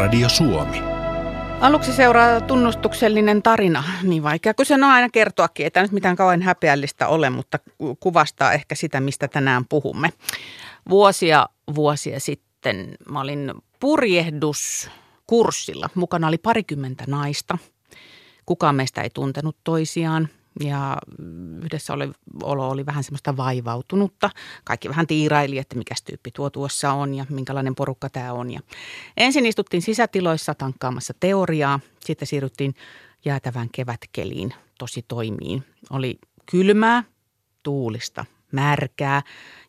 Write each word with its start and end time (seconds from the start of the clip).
Radio 0.00 0.28
Suomi. 0.28 0.82
Aluksi 1.60 1.92
seuraa 1.92 2.40
tunnustuksellinen 2.40 3.42
tarina, 3.42 3.84
niin 4.02 4.22
vaikea 4.22 4.54
kuin 4.54 4.66
se 4.66 4.74
on 4.74 4.84
aina 4.84 5.08
kertoakin. 5.08 5.64
Ei 5.64 5.70
tämä 5.70 5.84
nyt 5.84 5.92
mitään 5.92 6.16
kauhean 6.16 6.42
häpeällistä 6.42 7.08
ole, 7.08 7.30
mutta 7.30 7.58
kuvastaa 8.00 8.52
ehkä 8.52 8.74
sitä, 8.74 9.00
mistä 9.00 9.28
tänään 9.28 9.64
puhumme. 9.68 10.12
Vuosia 10.88 11.48
vuosia 11.74 12.20
sitten 12.20 12.96
mä 13.08 13.20
olin 13.20 13.52
purjehduskurssilla. 13.80 15.90
Mukana 15.94 16.28
oli 16.28 16.38
parikymmentä 16.38 17.04
naista. 17.06 17.58
Kukaan 18.46 18.74
meistä 18.74 19.02
ei 19.02 19.10
tuntenut 19.10 19.56
toisiaan 19.64 20.28
ja 20.60 20.98
yhdessä 21.64 21.92
oli, 21.92 22.10
olo 22.42 22.68
oli 22.68 22.86
vähän 22.86 23.04
semmoista 23.04 23.36
vaivautunutta. 23.36 24.30
Kaikki 24.64 24.88
vähän 24.88 25.06
tiiraili, 25.06 25.58
että 25.58 25.76
mikä 25.76 25.94
tyyppi 26.04 26.30
tuo 26.30 26.50
tuossa 26.50 26.92
on 26.92 27.14
ja 27.14 27.26
minkälainen 27.28 27.74
porukka 27.74 28.10
tämä 28.10 28.32
on. 28.32 28.50
Ja 28.50 28.60
ensin 29.16 29.46
istuttiin 29.46 29.82
sisätiloissa 29.82 30.54
tankkaamassa 30.54 31.14
teoriaa, 31.20 31.80
sitten 32.00 32.28
siirryttiin 32.28 32.74
jäätävään 33.24 33.68
kevätkeliin 33.72 34.54
tosi 34.78 35.04
toimiin. 35.08 35.64
Oli 35.90 36.18
kylmää, 36.50 37.04
tuulista, 37.62 38.24
märkää. 38.52 39.22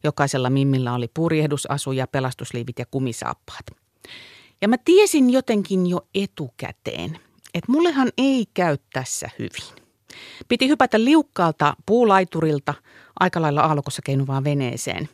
Jokaisella 0.04 0.50
mimmillä 0.50 0.94
oli 0.94 1.08
purjehdusasuja, 1.14 2.08
pelastusliivit 2.08 2.80
ja 2.80 2.86
kumisaappaat. 2.92 3.66
Ja 4.62 4.68
mä 4.68 4.78
tiesin 4.86 5.30
jotenkin 5.30 5.88
jo 5.88 6.08
etukäteen, 6.16 7.20
että 7.54 7.72
mullehan 7.72 8.10
ei 8.18 8.46
käy 8.54 8.78
tässä 8.94 9.30
hyvin. 9.40 9.81
Piti 10.48 10.68
hypätä 10.68 11.04
liukkaalta 11.04 11.76
puulaiturilta 11.86 12.74
aika 13.20 13.42
lailla 13.42 13.62
aallokossa 13.62 14.02
keinuvaan 14.06 14.44
veneeseen. 14.44 15.10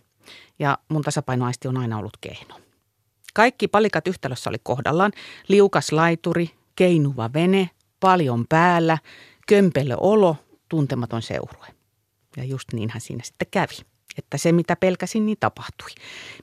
Ja 0.60 0.78
mun 0.90 1.02
tasapainoaisti 1.02 1.68
on 1.68 1.78
aina 1.78 1.98
ollut 1.98 2.18
keino. 2.22 2.60
Kaikki 3.34 3.68
palikat 3.68 4.08
yhtälössä 4.08 4.50
oli 4.50 4.58
kohdallaan. 4.64 5.12
Liukas 5.48 5.92
laituri, 5.92 6.50
keinuva 6.76 7.34
vene, 7.34 7.70
paljon 8.00 8.46
päällä, 8.50 8.98
kömpelö 9.48 9.96
olo, 9.98 10.36
tuntematon 10.70 11.22
seurue. 11.22 11.68
Ja 12.38 12.44
just 12.44 12.74
niinhän 12.74 13.02
siinä 13.02 13.24
sitten 13.24 13.48
kävi, 13.52 13.78
että 14.18 14.38
se 14.38 14.52
mitä 14.52 14.76
pelkäsin, 14.76 15.26
niin 15.26 15.38
tapahtui. 15.40 15.90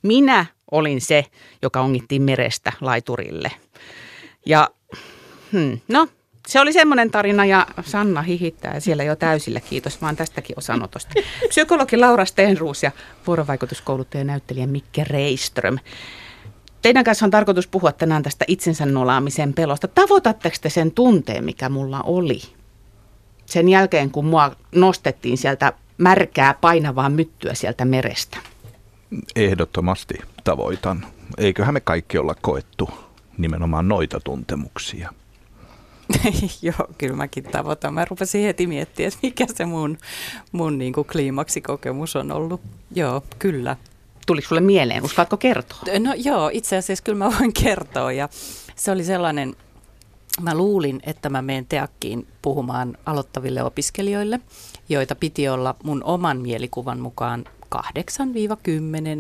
Minä 0.03 0.47
olin 0.71 1.01
se, 1.01 1.25
joka 1.63 1.81
ongittiin 1.81 2.23
merestä 2.23 2.73
laiturille. 2.81 3.51
Ja 4.47 4.69
hmm, 5.53 5.81
no, 5.89 6.09
se 6.47 6.61
oli 6.61 6.73
semmoinen 6.73 7.11
tarina 7.11 7.45
ja 7.45 7.67
Sanna 7.85 8.23
hihittää 8.23 8.81
siellä 8.81 9.05
jo 9.05 9.17
täysillä. 9.17 9.61
Kiitos 9.61 10.03
vaan 10.03 10.17
tästäkin 10.17 10.59
osanotosta. 10.59 11.15
Psykologi 11.49 11.97
Laura 11.97 12.25
Stenruus 12.25 12.83
ja 12.83 12.91
vuorovaikutuskouluttaja 13.27 14.21
ja 14.21 14.25
näyttelijä 14.25 14.67
Mikke 14.67 15.05
Reiström. 15.05 15.79
Teidän 16.83 17.05
kanssa 17.05 17.25
on 17.27 17.31
tarkoitus 17.31 17.67
puhua 17.67 17.93
tänään 17.93 18.23
tästä 18.23 18.45
itsensä 18.49 18.87
nolaamisen 18.87 19.53
pelosta. 19.55 19.89
Tavoitatteko 19.89 20.57
te 20.61 20.71
sen 20.71 20.93
tunteen, 20.93 21.45
mikä 21.45 21.69
mulla 21.69 22.01
oli? 22.03 22.41
Sen 23.47 23.69
jälkeen, 23.69 24.11
kun 24.11 24.25
mua 24.25 24.57
nostettiin 24.75 25.39
sieltä 25.39 25.73
märkää 25.99 26.55
painavaa 26.55 27.09
myttyä 27.09 27.55
sieltä 27.55 27.85
merestä. 27.85 28.39
Ehdottomasti 29.37 30.15
tavoitan. 30.45 31.07
Eiköhän 31.39 31.75
me 31.75 31.81
kaikki 31.81 32.19
olla 32.19 32.35
koettu 32.41 32.91
nimenomaan 33.39 33.89
noita 33.89 34.21
tuntemuksia. 34.21 35.13
Joo, 36.63 36.89
kyllä 36.99 37.17
mäkin 37.17 37.45
tavoitan. 37.45 37.95
Mä 37.95 38.05
rupesin 38.05 38.45
heti 38.45 38.67
miettimään, 38.67 39.09
että 39.09 39.19
mikä 39.23 39.47
se 39.55 39.65
mun, 39.65 39.99
mun 40.53 40.79
niin 40.79 40.93
kuin 40.93 41.07
kliimaksikokemus 41.07 42.17
on 42.17 42.33
ollut. 42.33 42.61
Joo, 42.95 43.23
kyllä. 43.39 43.77
Tuliko 44.27 44.49
sulle 44.49 44.61
mieleen? 44.61 45.05
Uskallatko 45.05 45.37
kertoa? 45.37 45.79
No 45.99 46.15
joo, 46.17 46.51
itse 46.53 46.77
asiassa 46.77 47.05
kyllä 47.05 47.19
mä 47.19 47.33
voin 47.39 47.53
kertoa. 47.53 48.13
Ja 48.13 48.29
se 48.77 48.91
oli 48.91 49.05
sellainen, 49.05 49.57
mä 50.41 50.55
luulin, 50.55 51.01
että 51.07 51.31
mä 51.31 51.43
menen 51.43 51.67
teakkiin 51.67 52.27
puhumaan 52.43 52.99
aloittaville 53.07 53.63
opiskelijoille, 53.63 54.41
joita 54.89 55.15
piti 55.15 55.49
olla 55.49 55.75
mun 55.83 56.05
oman 56.05 56.41
mielikuvan 56.41 57.01
mukaan 57.01 57.45
8-10 57.75 57.79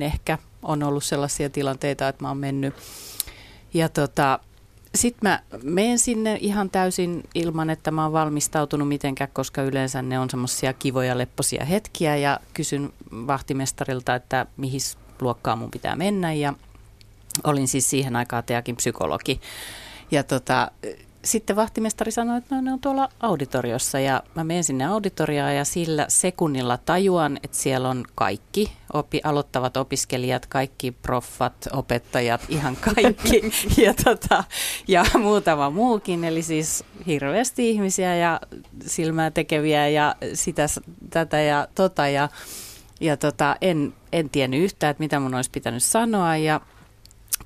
ehkä. 0.00 0.38
On 0.62 0.82
ollut 0.82 1.04
sellaisia 1.04 1.50
tilanteita, 1.50 2.08
että 2.08 2.24
mä 2.24 2.28
oon 2.28 2.38
mennyt. 2.38 2.74
Ja 3.74 3.88
tota, 3.88 4.38
sitten 4.94 5.30
mä 5.30 5.40
menen 5.62 5.98
sinne 5.98 6.38
ihan 6.40 6.70
täysin 6.70 7.22
ilman, 7.34 7.70
että 7.70 7.90
mä 7.90 8.02
oon 8.02 8.12
valmistautunut 8.12 8.88
mitenkään, 8.88 9.30
koska 9.32 9.62
yleensä 9.62 10.02
ne 10.02 10.18
on 10.18 10.30
semmoisia 10.30 10.72
kivoja 10.72 11.18
lepposia 11.18 11.64
hetkiä 11.64 12.16
ja 12.16 12.40
kysyn 12.54 12.92
vahtimestarilta, 13.12 14.14
että 14.14 14.46
mihin 14.56 14.80
luokkaan 15.20 15.58
mun 15.58 15.70
pitää 15.70 15.96
mennä 15.96 16.32
ja 16.32 16.54
olin 17.44 17.68
siis 17.68 17.90
siihen 17.90 18.16
aikaan 18.16 18.44
teakin 18.44 18.76
psykologi. 18.76 19.40
Ja 20.10 20.22
tota, 20.22 20.70
sitten 21.24 21.56
vahtimestari 21.56 22.10
sanoi, 22.10 22.38
että 22.38 22.54
no, 22.54 22.60
ne 22.60 22.72
on 22.72 22.80
tuolla 22.80 23.08
auditoriossa 23.20 24.00
ja 24.00 24.22
mä 24.34 24.44
menen 24.44 24.64
sinne 24.64 24.84
auditoriaan 24.84 25.56
ja 25.56 25.64
sillä 25.64 26.06
sekunnilla 26.08 26.78
tajuan, 26.78 27.36
että 27.42 27.56
siellä 27.56 27.88
on 27.88 28.04
kaikki 28.14 28.72
opi, 28.92 29.20
aloittavat 29.24 29.76
opiskelijat, 29.76 30.46
kaikki 30.46 30.90
proffat, 30.90 31.54
opettajat, 31.72 32.40
ihan 32.48 32.76
kaikki 32.76 33.42
ja, 33.84 33.94
tota, 34.04 34.44
ja 34.88 35.04
muutama 35.18 35.70
muukin, 35.70 36.24
eli 36.24 36.42
siis 36.42 36.84
hirveästi 37.06 37.70
ihmisiä 37.70 38.16
ja 38.16 38.40
silmää 38.86 39.30
tekeviä 39.30 39.88
ja 39.88 40.14
sitä, 40.34 40.66
tätä 41.10 41.40
ja 41.40 41.68
tota 41.74 42.08
ja, 42.08 42.28
ja 43.00 43.16
tota, 43.16 43.56
en, 43.60 43.94
en 44.12 44.30
tiennyt 44.30 44.60
yhtään, 44.60 44.90
että 44.90 45.02
mitä 45.02 45.20
mun 45.20 45.34
olisi 45.34 45.50
pitänyt 45.50 45.82
sanoa 45.82 46.36
ja 46.36 46.60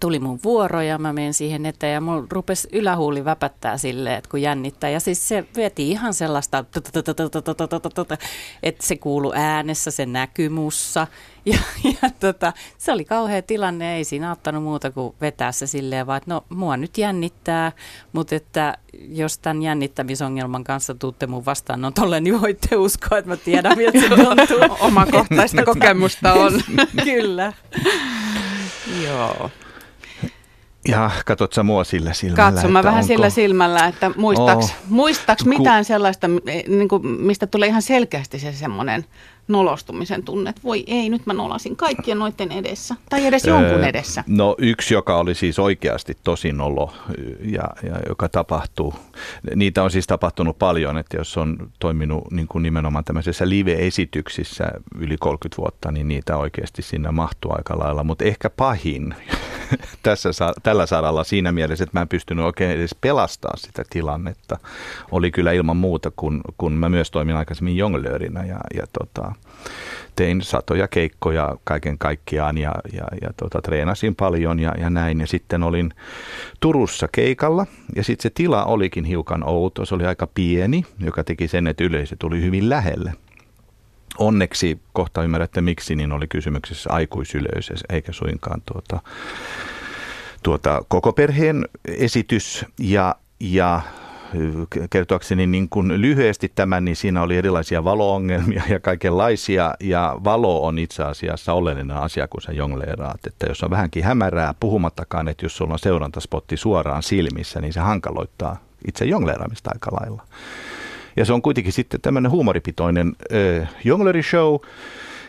tuli 0.00 0.18
mun 0.18 0.40
vuoro 0.44 0.82
ja 0.82 0.98
mä 0.98 1.12
menen 1.12 1.34
siihen 1.34 1.66
eteen 1.66 1.94
ja 1.94 2.00
mulla 2.00 2.26
rupesi 2.30 2.68
ylähuuli 2.72 3.24
väpättää 3.24 3.78
silleen, 3.78 4.16
että 4.16 4.30
kun 4.30 4.42
jännittää. 4.42 4.90
Ja 4.90 5.00
siis 5.00 5.28
se 5.28 5.44
veti 5.56 5.90
ihan 5.90 6.14
sellaista, 6.14 6.64
että 8.62 8.86
se 8.86 8.96
kuulu 8.96 9.32
äänessä, 9.34 9.90
se 9.90 10.06
näkyy 10.06 10.48
mussa. 10.48 11.06
Ja, 11.44 11.58
ja 11.84 12.10
tota, 12.20 12.52
se 12.78 12.92
oli 12.92 13.04
kauhea 13.04 13.42
tilanne, 13.42 13.96
ei 13.96 14.04
siinä 14.04 14.30
auttanut 14.30 14.62
muuta 14.62 14.90
kuin 14.90 15.14
vetää 15.20 15.52
se 15.52 15.66
silleen, 15.66 16.06
vaan 16.06 16.16
että 16.16 16.30
no 16.34 16.44
mua 16.48 16.76
nyt 16.76 16.98
jännittää, 16.98 17.72
mutta 18.12 18.34
että 18.34 18.78
jos 19.08 19.38
tämän 19.38 19.62
jännittämisongelman 19.62 20.64
kanssa 20.64 20.94
tuutte 20.94 21.26
mun 21.26 21.44
vastaan, 21.44 21.80
no 21.80 21.90
tolle 21.90 22.20
niin 22.20 22.40
voitte 22.40 22.76
uskoa, 22.76 23.18
että 23.18 23.30
mä 23.30 23.36
tiedän, 23.36 23.76
miltä 23.76 24.00
se 24.00 24.08
tuntuu. 24.08 24.76
Omakohtaista 24.80 25.64
kokemusta 25.64 26.32
on. 26.32 26.52
Kyllä. 27.04 27.52
Joo. 29.04 29.50
Ja 30.88 31.10
katsot 31.26 31.52
sä 31.52 31.62
mua 31.62 31.84
sillä 31.84 32.12
silmällä? 32.12 32.52
Katso 32.52 32.68
mä 32.68 32.82
vähän 32.82 33.00
onko... 33.00 33.06
sillä 33.06 33.30
silmällä, 33.30 33.86
että 33.86 34.10
muistaaks, 34.16 34.64
oh. 34.64 34.74
muistaaks 34.88 35.44
mitään 35.44 35.84
sellaista, 35.84 36.28
niin 36.68 36.88
kuin, 36.88 37.06
mistä 37.06 37.46
tulee 37.46 37.68
ihan 37.68 37.82
selkeästi 37.82 38.38
se 38.38 38.52
semmoinen 38.52 39.04
nolostumisen 39.48 40.22
tunne, 40.22 40.50
että 40.50 40.62
voi 40.64 40.84
ei, 40.86 41.08
nyt 41.08 41.26
mä 41.26 41.32
nolasin 41.32 41.76
kaikkien 41.76 42.18
noiden 42.18 42.52
edessä, 42.52 42.94
tai 43.10 43.26
edes 43.26 43.44
öö, 43.44 43.54
jonkun 43.54 43.84
edessä. 43.84 44.24
No 44.26 44.54
yksi, 44.58 44.94
joka 44.94 45.16
oli 45.16 45.34
siis 45.34 45.58
oikeasti 45.58 46.16
tosi 46.24 46.52
nolo, 46.52 46.92
ja, 47.40 47.64
ja 47.82 47.96
joka 48.08 48.28
tapahtuu, 48.28 48.94
niitä 49.54 49.82
on 49.82 49.90
siis 49.90 50.06
tapahtunut 50.06 50.58
paljon, 50.58 50.98
että 50.98 51.16
jos 51.16 51.36
on 51.36 51.70
toiminut 51.78 52.30
niin 52.30 52.48
kuin 52.48 52.62
nimenomaan 52.62 53.04
tämmöisessä 53.04 53.48
live-esityksissä 53.48 54.70
yli 54.98 55.16
30 55.16 55.62
vuotta, 55.62 55.92
niin 55.92 56.08
niitä 56.08 56.36
oikeasti 56.36 56.82
sinne 56.82 57.10
mahtuu 57.10 57.52
aika 57.54 57.78
lailla, 57.78 58.04
mutta 58.04 58.24
ehkä 58.24 58.50
pahin 58.50 59.14
tässä, 60.02 60.30
tällä 60.62 60.86
saralla 60.86 61.24
siinä 61.24 61.52
mielessä, 61.52 61.84
että 61.84 61.98
mä 61.98 62.02
en 62.02 62.08
pystynyt 62.08 62.44
oikein 62.44 62.70
edes 62.70 62.94
pelastaa 63.00 63.56
sitä 63.56 63.82
tilannetta, 63.90 64.58
oli 65.10 65.30
kyllä 65.30 65.52
ilman 65.52 65.76
muuta, 65.76 66.10
kun, 66.16 66.40
kun 66.58 66.72
mä 66.72 66.88
myös 66.88 67.10
toimin 67.10 67.36
aikaisemmin 67.36 67.76
jonglöörinä 67.76 68.44
ja, 68.44 68.60
ja 68.74 68.86
tota, 68.98 69.32
tein 70.16 70.42
satoja 70.42 70.88
keikkoja 70.88 71.56
kaiken 71.64 71.98
kaikkiaan 71.98 72.58
ja, 72.58 72.74
ja, 72.92 73.04
ja 73.22 73.32
tota, 73.36 73.62
treenasin 73.62 74.14
paljon 74.14 74.58
ja, 74.60 74.74
ja 74.80 74.90
näin. 74.90 75.20
Ja 75.20 75.26
sitten 75.26 75.62
olin 75.62 75.94
Turussa 76.60 77.08
keikalla 77.12 77.66
ja 77.96 78.04
sitten 78.04 78.22
se 78.22 78.30
tila 78.30 78.64
olikin 78.64 79.04
hiukan 79.04 79.48
outo. 79.48 79.84
Se 79.84 79.94
oli 79.94 80.06
aika 80.06 80.26
pieni, 80.26 80.84
joka 81.00 81.24
teki 81.24 81.48
sen, 81.48 81.66
että 81.66 81.84
yleisö 81.84 82.16
tuli 82.18 82.42
hyvin 82.42 82.68
lähelle. 82.68 83.12
Onneksi, 84.18 84.80
kohta 84.92 85.22
ymmärrätte 85.22 85.60
miksi, 85.60 85.96
niin 85.96 86.12
oli 86.12 86.26
kysymyksessä 86.26 86.90
aikuisyleisö 86.92 87.74
eikä 87.88 88.12
suinkaan 88.12 88.62
tuota, 88.72 89.00
tuota, 90.42 90.82
koko 90.88 91.12
perheen 91.12 91.68
esitys. 91.84 92.64
Ja, 92.78 93.14
ja 93.40 93.80
kertoakseni 94.90 95.46
niin 95.46 95.68
kuin 95.68 96.00
lyhyesti 96.00 96.52
tämän, 96.54 96.84
niin 96.84 96.96
siinä 96.96 97.22
oli 97.22 97.36
erilaisia 97.36 97.84
valoongelmia 97.84 98.62
ja 98.68 98.80
kaikenlaisia. 98.80 99.74
Ja 99.80 100.16
valo 100.24 100.66
on 100.66 100.78
itse 100.78 101.02
asiassa 101.02 101.52
oleellinen 101.52 101.96
asia, 101.96 102.28
kun 102.28 102.42
sä 102.42 102.52
jongleeraat. 102.52 103.26
Että 103.26 103.46
jos 103.46 103.62
on 103.62 103.70
vähänkin 103.70 104.04
hämärää, 104.04 104.54
puhumattakaan, 104.60 105.28
että 105.28 105.44
jos 105.44 105.56
sulla 105.56 105.72
on 105.72 105.78
seurantaspotti 105.78 106.56
suoraan 106.56 107.02
silmissä, 107.02 107.60
niin 107.60 107.72
se 107.72 107.80
hankaloittaa 107.80 108.56
itse 108.88 109.04
jongleeraamista 109.04 109.70
aika 109.74 109.90
lailla. 110.00 110.22
Ja 111.16 111.24
se 111.24 111.32
on 111.32 111.42
kuitenkin 111.42 111.72
sitten 111.72 112.00
tämmöinen 112.00 112.30
huumoripitoinen 112.30 113.16
äh, 113.62 113.68
jonglerishow. 113.84 114.56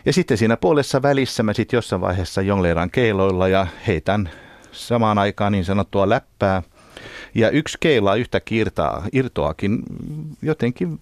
Ja 0.04 0.12
sitten 0.12 0.38
siinä 0.38 0.56
puolessa 0.56 1.02
välissä 1.02 1.42
mä 1.42 1.52
sitten 1.52 1.76
jossain 1.76 2.00
vaiheessa 2.00 2.42
jongleeraan 2.42 2.90
keiloilla 2.90 3.48
ja 3.48 3.66
heitän 3.86 4.30
samaan 4.72 5.18
aikaan 5.18 5.52
niin 5.52 5.64
sanottua 5.64 6.08
läppää. 6.08 6.62
Ja 7.34 7.50
yksi 7.50 7.78
keila 7.80 8.14
yhtä 8.14 8.40
irtaa, 8.50 9.04
irtoakin 9.12 9.82
jotenkin 10.42 11.00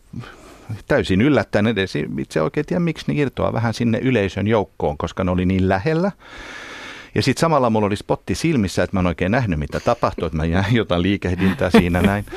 täysin 0.88 1.22
yllättäen 1.22 1.66
edes. 1.66 1.92
Itse 2.18 2.42
oikein 2.42 2.66
tiedä, 2.66 2.80
miksi 2.80 3.04
ne 3.08 3.20
irtoaa 3.20 3.52
vähän 3.52 3.74
sinne 3.74 3.98
yleisön 3.98 4.46
joukkoon, 4.46 4.98
koska 4.98 5.24
ne 5.24 5.30
oli 5.30 5.46
niin 5.46 5.68
lähellä. 5.68 6.12
Ja 7.14 7.22
sitten 7.22 7.40
samalla 7.40 7.70
mulla 7.70 7.86
oli 7.86 7.96
spotti 7.96 8.34
silmissä, 8.34 8.82
että 8.82 8.96
mä 8.96 9.00
en 9.00 9.06
oikein 9.06 9.32
nähnyt, 9.32 9.58
mitä 9.58 9.80
tapahtui, 9.80 10.26
että 10.26 10.36
mä 10.36 10.44
jäin 10.44 10.74
jotain 10.74 11.02
liikehdintää 11.02 11.70
siinä 11.70 12.02
näin. 12.02 12.24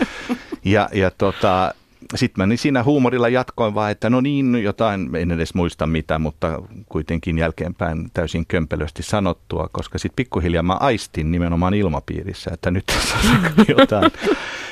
Ja, 0.65 0.89
ja 0.93 1.11
tota, 1.11 1.73
sitten 2.15 2.41
mä 2.41 2.47
niin 2.47 2.57
siinä 2.57 2.83
huumorilla 2.83 3.29
jatkoin 3.29 3.75
vaan, 3.75 3.91
että 3.91 4.09
no 4.09 4.21
niin, 4.21 4.63
jotain, 4.63 5.15
en 5.15 5.31
edes 5.31 5.53
muista 5.53 5.87
mitä, 5.87 6.19
mutta 6.19 6.61
kuitenkin 6.89 7.37
jälkeenpäin 7.37 8.11
täysin 8.13 8.45
kömpelösti 8.45 9.03
sanottua, 9.03 9.69
koska 9.71 9.97
sitten 9.97 10.15
pikkuhiljaa 10.15 10.63
mä 10.63 10.73
aistin 10.73 11.31
nimenomaan 11.31 11.73
ilmapiirissä, 11.73 12.51
että 12.53 12.71
nyt 12.71 12.85
tässä 12.85 13.15
on 13.17 13.65
jotain. 13.77 14.11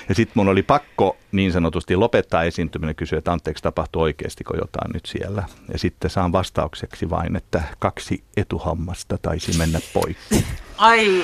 Ja 0.09 0.15
sitten 0.15 0.33
mun 0.35 0.47
oli 0.47 0.63
pakko 0.63 1.17
niin 1.31 1.51
sanotusti 1.51 1.95
lopettaa 1.95 2.43
esiintyminen 2.43 2.95
kysyä, 2.95 3.19
että 3.19 3.31
anteeksi, 3.31 3.63
tapahtuu 3.63 4.01
oikeastiko 4.01 4.57
jotain 4.57 4.91
nyt 4.93 5.05
siellä. 5.05 5.43
Ja 5.71 5.79
sitten 5.79 6.11
saan 6.11 6.31
vastaukseksi 6.31 7.09
vain, 7.09 7.35
että 7.35 7.63
kaksi 7.79 8.23
etuhammasta 8.37 9.17
taisi 9.21 9.57
mennä 9.57 9.79
poikki. 9.93 10.45
Ai. 10.77 11.23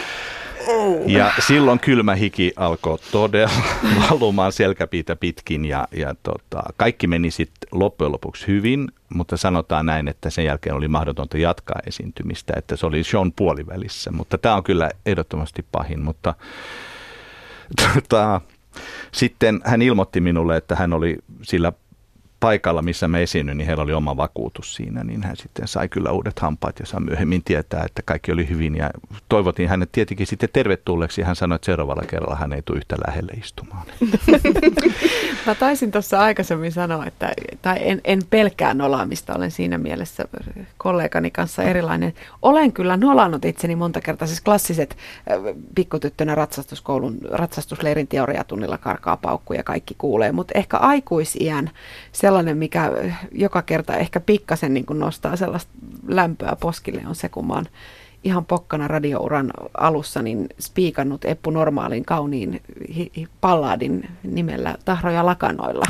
Ja 1.05 1.31
silloin 1.47 1.79
kylmä 1.79 2.15
hiki 2.15 2.53
alkoi 2.55 2.97
todella 3.11 3.49
valumaan 4.09 4.51
selkäpiitä 4.51 5.15
pitkin 5.15 5.65
ja, 5.65 5.87
ja 5.91 6.15
tota, 6.23 6.63
kaikki 6.77 7.07
meni 7.07 7.31
sitten 7.31 7.69
loppujen 7.71 8.11
lopuksi 8.11 8.47
hyvin, 8.47 8.87
mutta 9.13 9.37
sanotaan 9.37 9.85
näin, 9.85 10.07
että 10.07 10.29
sen 10.29 10.45
jälkeen 10.45 10.75
oli 10.75 10.87
mahdotonta 10.87 11.37
jatkaa 11.37 11.79
esiintymistä, 11.87 12.53
että 12.57 12.75
se 12.75 12.85
oli 12.85 13.03
Sean 13.03 13.31
puolivälissä, 13.31 14.11
mutta 14.11 14.37
tämä 14.37 14.55
on 14.55 14.63
kyllä 14.63 14.91
ehdottomasti 15.05 15.65
pahin, 15.71 15.99
mutta 15.99 16.33
tota, 17.93 18.41
sitten 19.11 19.61
hän 19.63 19.81
ilmoitti 19.81 20.21
minulle, 20.21 20.57
että 20.57 20.75
hän 20.75 20.93
oli 20.93 21.17
sillä 21.41 21.73
paikalla, 22.45 22.81
missä 22.81 23.07
me 23.07 23.23
esiinnyin, 23.23 23.57
niin 23.57 23.67
heillä 23.67 23.83
oli 23.83 23.93
oma 23.93 24.17
vakuutus 24.17 24.75
siinä, 24.75 25.03
niin 25.03 25.23
hän 25.23 25.35
sitten 25.35 25.67
sai 25.67 25.89
kyllä 25.89 26.11
uudet 26.11 26.39
hampaat 26.39 26.79
ja 26.79 26.85
saa 26.85 26.99
myöhemmin 26.99 27.43
tietää, 27.43 27.83
että 27.85 28.01
kaikki 28.05 28.31
oli 28.31 28.49
hyvin. 28.49 28.75
Ja 28.75 28.89
toivotin 29.29 29.69
hänet 29.69 29.91
tietenkin 29.91 30.27
sitten 30.27 30.49
tervetulleeksi. 30.53 31.21
Hän 31.21 31.35
sanoi, 31.35 31.55
että 31.55 31.65
seuraavalla 31.65 32.03
kerralla 32.07 32.35
hän 32.35 32.53
ei 32.53 32.61
tule 32.61 32.77
yhtä 32.77 32.95
lähelle 33.07 33.31
istumaan. 33.31 33.85
Mä 35.45 35.55
taisin 35.55 35.91
tuossa 35.91 36.19
aikaisemmin 36.19 36.71
sanoa, 36.71 37.05
että 37.05 37.33
tai 37.61 37.77
en, 37.81 38.01
en 38.03 38.21
pelkää 38.29 38.73
nolaamista, 38.73 39.35
olen 39.35 39.51
siinä 39.51 39.77
mielessä 39.77 40.25
kollegani 40.77 41.31
kanssa 41.31 41.63
erilainen. 41.63 42.13
Olen 42.41 42.73
kyllä 42.73 42.97
nolannut 42.97 43.45
itseni 43.45 43.75
monta 43.75 44.01
kertaa, 44.01 44.27
siis 44.27 44.41
klassiset 44.41 44.97
pikkutyttönä 45.75 46.35
ratsastuskoulun 46.35 47.17
ratsastusleirin 47.31 48.07
teoriatunnilla 48.07 48.77
karkaa 48.77 49.17
paukku 49.17 49.53
ja 49.53 49.63
kaikki 49.63 49.95
kuulee, 49.97 50.31
mutta 50.31 50.57
ehkä 50.57 50.77
aikuisiän 50.77 51.71
sellainen, 52.11 52.34
mikä 52.43 52.91
joka 53.31 53.61
kerta 53.61 53.97
ehkä 53.97 54.19
pikkasen 54.19 54.73
niin 54.73 54.85
kuin 54.85 54.99
nostaa 54.99 55.35
sellaista 55.35 55.71
lämpöä 56.07 56.55
poskille, 56.59 57.01
on 57.07 57.15
se, 57.15 57.29
kun 57.29 57.47
mä 57.47 57.53
oon 57.53 57.65
ihan 58.25 58.45
pokkana 58.45 58.87
radiouran 58.87 59.51
alussa 59.77 60.21
niin 60.21 60.49
spiikannut 60.59 61.25
Eppu 61.25 61.49
Normaalin 61.49 62.05
kauniin 62.05 62.61
palladin 63.41 64.09
nimellä 64.23 64.75
Tahroja 64.85 65.25
lakanoilla. 65.25 65.85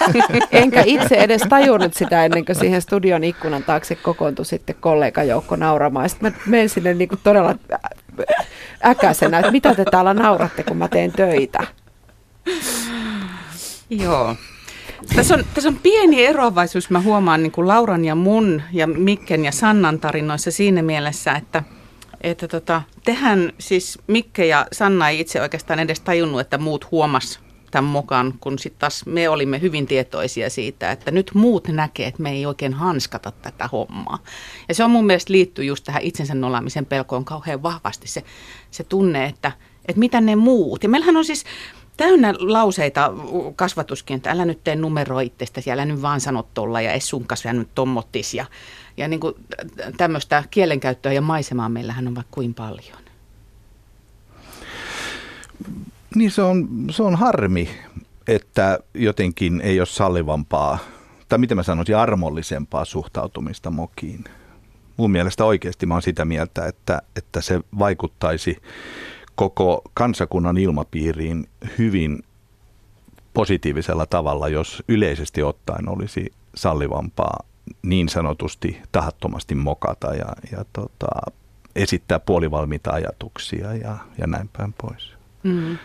Enkä 0.52 0.82
itse 0.86 1.14
edes 1.14 1.42
tajunnut 1.48 1.94
sitä 1.94 2.24
ennen 2.24 2.44
kuin 2.44 2.56
siihen 2.56 2.82
studion 2.82 3.24
ikkunan 3.24 3.62
taakse 3.62 3.94
kokoontui 3.94 4.44
sitten 4.44 4.76
kollegajoukko 4.80 5.56
nauramaan. 5.56 6.08
Sitten 6.08 6.32
mä 6.32 6.38
menen 6.46 6.68
sinne 6.68 6.94
niin 6.94 7.08
kuin 7.08 7.20
todella 7.24 7.54
äkäisenä, 8.84 9.38
että 9.38 9.52
mitä 9.52 9.74
te 9.74 9.84
täällä 9.84 10.14
nauratte, 10.14 10.62
kun 10.62 10.76
mä 10.76 10.88
teen 10.88 11.12
töitä. 11.12 11.66
Joo, 13.90 14.36
tässä 15.16 15.34
on, 15.34 15.44
tässä 15.54 15.68
on 15.68 15.76
pieni 15.82 16.24
eroavaisuus, 16.24 16.90
mä 16.90 17.00
huomaan 17.00 17.42
niin 17.42 17.52
kuin 17.52 17.68
Lauran 17.68 18.04
ja 18.04 18.14
mun 18.14 18.62
ja 18.72 18.86
Mikken 18.86 19.44
ja 19.44 19.52
Sannan 19.52 20.00
tarinoissa 20.00 20.50
siinä 20.50 20.82
mielessä, 20.82 21.32
että, 21.32 21.62
että 22.20 22.48
tota, 22.48 22.82
tehän 23.04 23.52
siis 23.58 23.98
Mikke 24.06 24.46
ja 24.46 24.66
Sanna 24.72 25.08
ei 25.08 25.20
itse 25.20 25.42
oikeastaan 25.42 25.78
edes 25.78 26.00
tajunnut, 26.00 26.40
että 26.40 26.58
muut 26.58 26.90
huomas 26.90 27.40
tämän 27.70 27.90
mukaan, 27.90 28.34
kun 28.40 28.58
sitten 28.58 28.80
taas 28.80 29.06
me 29.06 29.28
olimme 29.28 29.60
hyvin 29.60 29.86
tietoisia 29.86 30.50
siitä, 30.50 30.92
että 30.92 31.10
nyt 31.10 31.30
muut 31.34 31.68
näkee, 31.68 32.06
että 32.06 32.22
me 32.22 32.30
ei 32.30 32.46
oikein 32.46 32.74
hanskata 32.74 33.30
tätä 33.30 33.68
hommaa. 33.72 34.18
Ja 34.68 34.74
se 34.74 34.84
on 34.84 34.90
mun 34.90 35.06
mielestä 35.06 35.32
liittyy 35.32 35.64
just 35.64 35.84
tähän 35.84 36.02
itsensä 36.02 36.34
nolaamisen 36.34 36.86
pelkoon 36.86 37.24
kauhean 37.24 37.62
vahvasti 37.62 38.08
se, 38.08 38.22
se 38.70 38.84
tunne, 38.84 39.24
että, 39.24 39.52
että 39.88 40.00
mitä 40.00 40.20
ne 40.20 40.36
muut. 40.36 40.82
Ja 40.82 40.88
meillähän 40.88 41.16
on 41.16 41.24
siis 41.24 41.44
täynnä 42.00 42.34
lauseita 42.38 43.12
kasvatuskin, 43.56 44.16
että 44.16 44.30
älä 44.30 44.44
nyt 44.44 44.64
tee 44.64 44.76
numeroa 44.76 45.20
itsestäsi, 45.20 45.70
älä 45.70 45.84
nyt 45.84 46.02
vaan 46.02 46.20
sano 46.20 46.46
tolla 46.54 46.80
ja 46.80 47.00
sun 47.00 47.24
kanssa 47.24 47.52
nyt 47.52 47.68
tommottis. 47.74 48.34
Ja, 48.34 48.46
ja 48.96 49.08
niin 49.08 49.20
kuin 49.20 49.34
tämmöistä 49.96 50.44
kielenkäyttöä 50.50 51.12
ja 51.12 51.20
maisemaa 51.20 51.68
meillähän 51.68 52.08
on 52.08 52.14
vaikka 52.14 52.30
kuin 52.34 52.54
paljon. 52.54 52.98
Niin 56.14 56.30
se 56.30 56.42
on, 56.42 56.68
se 56.90 57.02
on 57.02 57.16
harmi, 57.16 57.70
että 58.28 58.78
jotenkin 58.94 59.60
ei 59.60 59.80
ole 59.80 59.86
sallivampaa, 59.86 60.78
tai 61.28 61.38
miten 61.38 61.56
mä 61.56 61.62
sanoisin, 61.62 61.96
armollisempaa 61.96 62.84
suhtautumista 62.84 63.70
mokiin. 63.70 64.24
Mun 64.96 65.10
mielestä 65.10 65.44
oikeasti 65.44 65.86
mä 65.86 65.94
oon 65.94 66.02
sitä 66.02 66.24
mieltä, 66.24 66.66
että, 66.66 67.02
että 67.16 67.40
se 67.40 67.60
vaikuttaisi 67.78 68.56
koko 69.40 69.82
kansakunnan 69.94 70.58
ilmapiiriin 70.58 71.48
hyvin 71.78 72.24
positiivisella 73.34 74.06
tavalla, 74.06 74.48
jos 74.48 74.82
yleisesti 74.88 75.42
ottaen 75.42 75.88
olisi 75.88 76.32
sallivampaa 76.54 77.44
niin 77.82 78.08
sanotusti 78.08 78.82
tahattomasti 78.92 79.54
mokata 79.54 80.14
ja, 80.14 80.26
ja 80.52 80.64
tota, 80.72 81.06
esittää 81.76 82.18
puolivalmiita 82.18 82.90
ajatuksia 82.90 83.74
ja, 83.74 83.96
ja 84.18 84.26
näin 84.26 84.50
päin 84.58 84.72
pois. 84.72 85.12
Mm. 85.42 85.78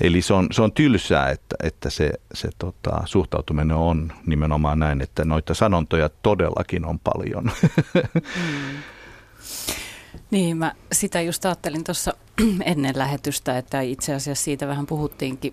Eli 0.00 0.22
se 0.22 0.34
on, 0.34 0.48
se 0.50 0.62
on 0.62 0.72
tylsää, 0.72 1.30
että, 1.30 1.56
että 1.62 1.90
se, 1.90 2.12
se 2.34 2.48
tota, 2.58 3.02
suhtautuminen 3.04 3.76
on 3.76 4.12
nimenomaan 4.26 4.78
näin, 4.78 5.00
että 5.00 5.24
noita 5.24 5.54
sanontoja 5.54 6.10
todellakin 6.22 6.84
on 6.84 6.98
paljon. 6.98 7.44
Mm. 7.44 8.76
Niin, 10.32 10.56
mä 10.56 10.74
sitä 10.92 11.20
just 11.20 11.44
ajattelin 11.44 11.84
tuossa 11.84 12.12
ennen 12.64 12.98
lähetystä, 12.98 13.58
että 13.58 13.80
itse 13.80 14.14
asiassa 14.14 14.44
siitä 14.44 14.68
vähän 14.68 14.86
puhuttiinkin, 14.86 15.52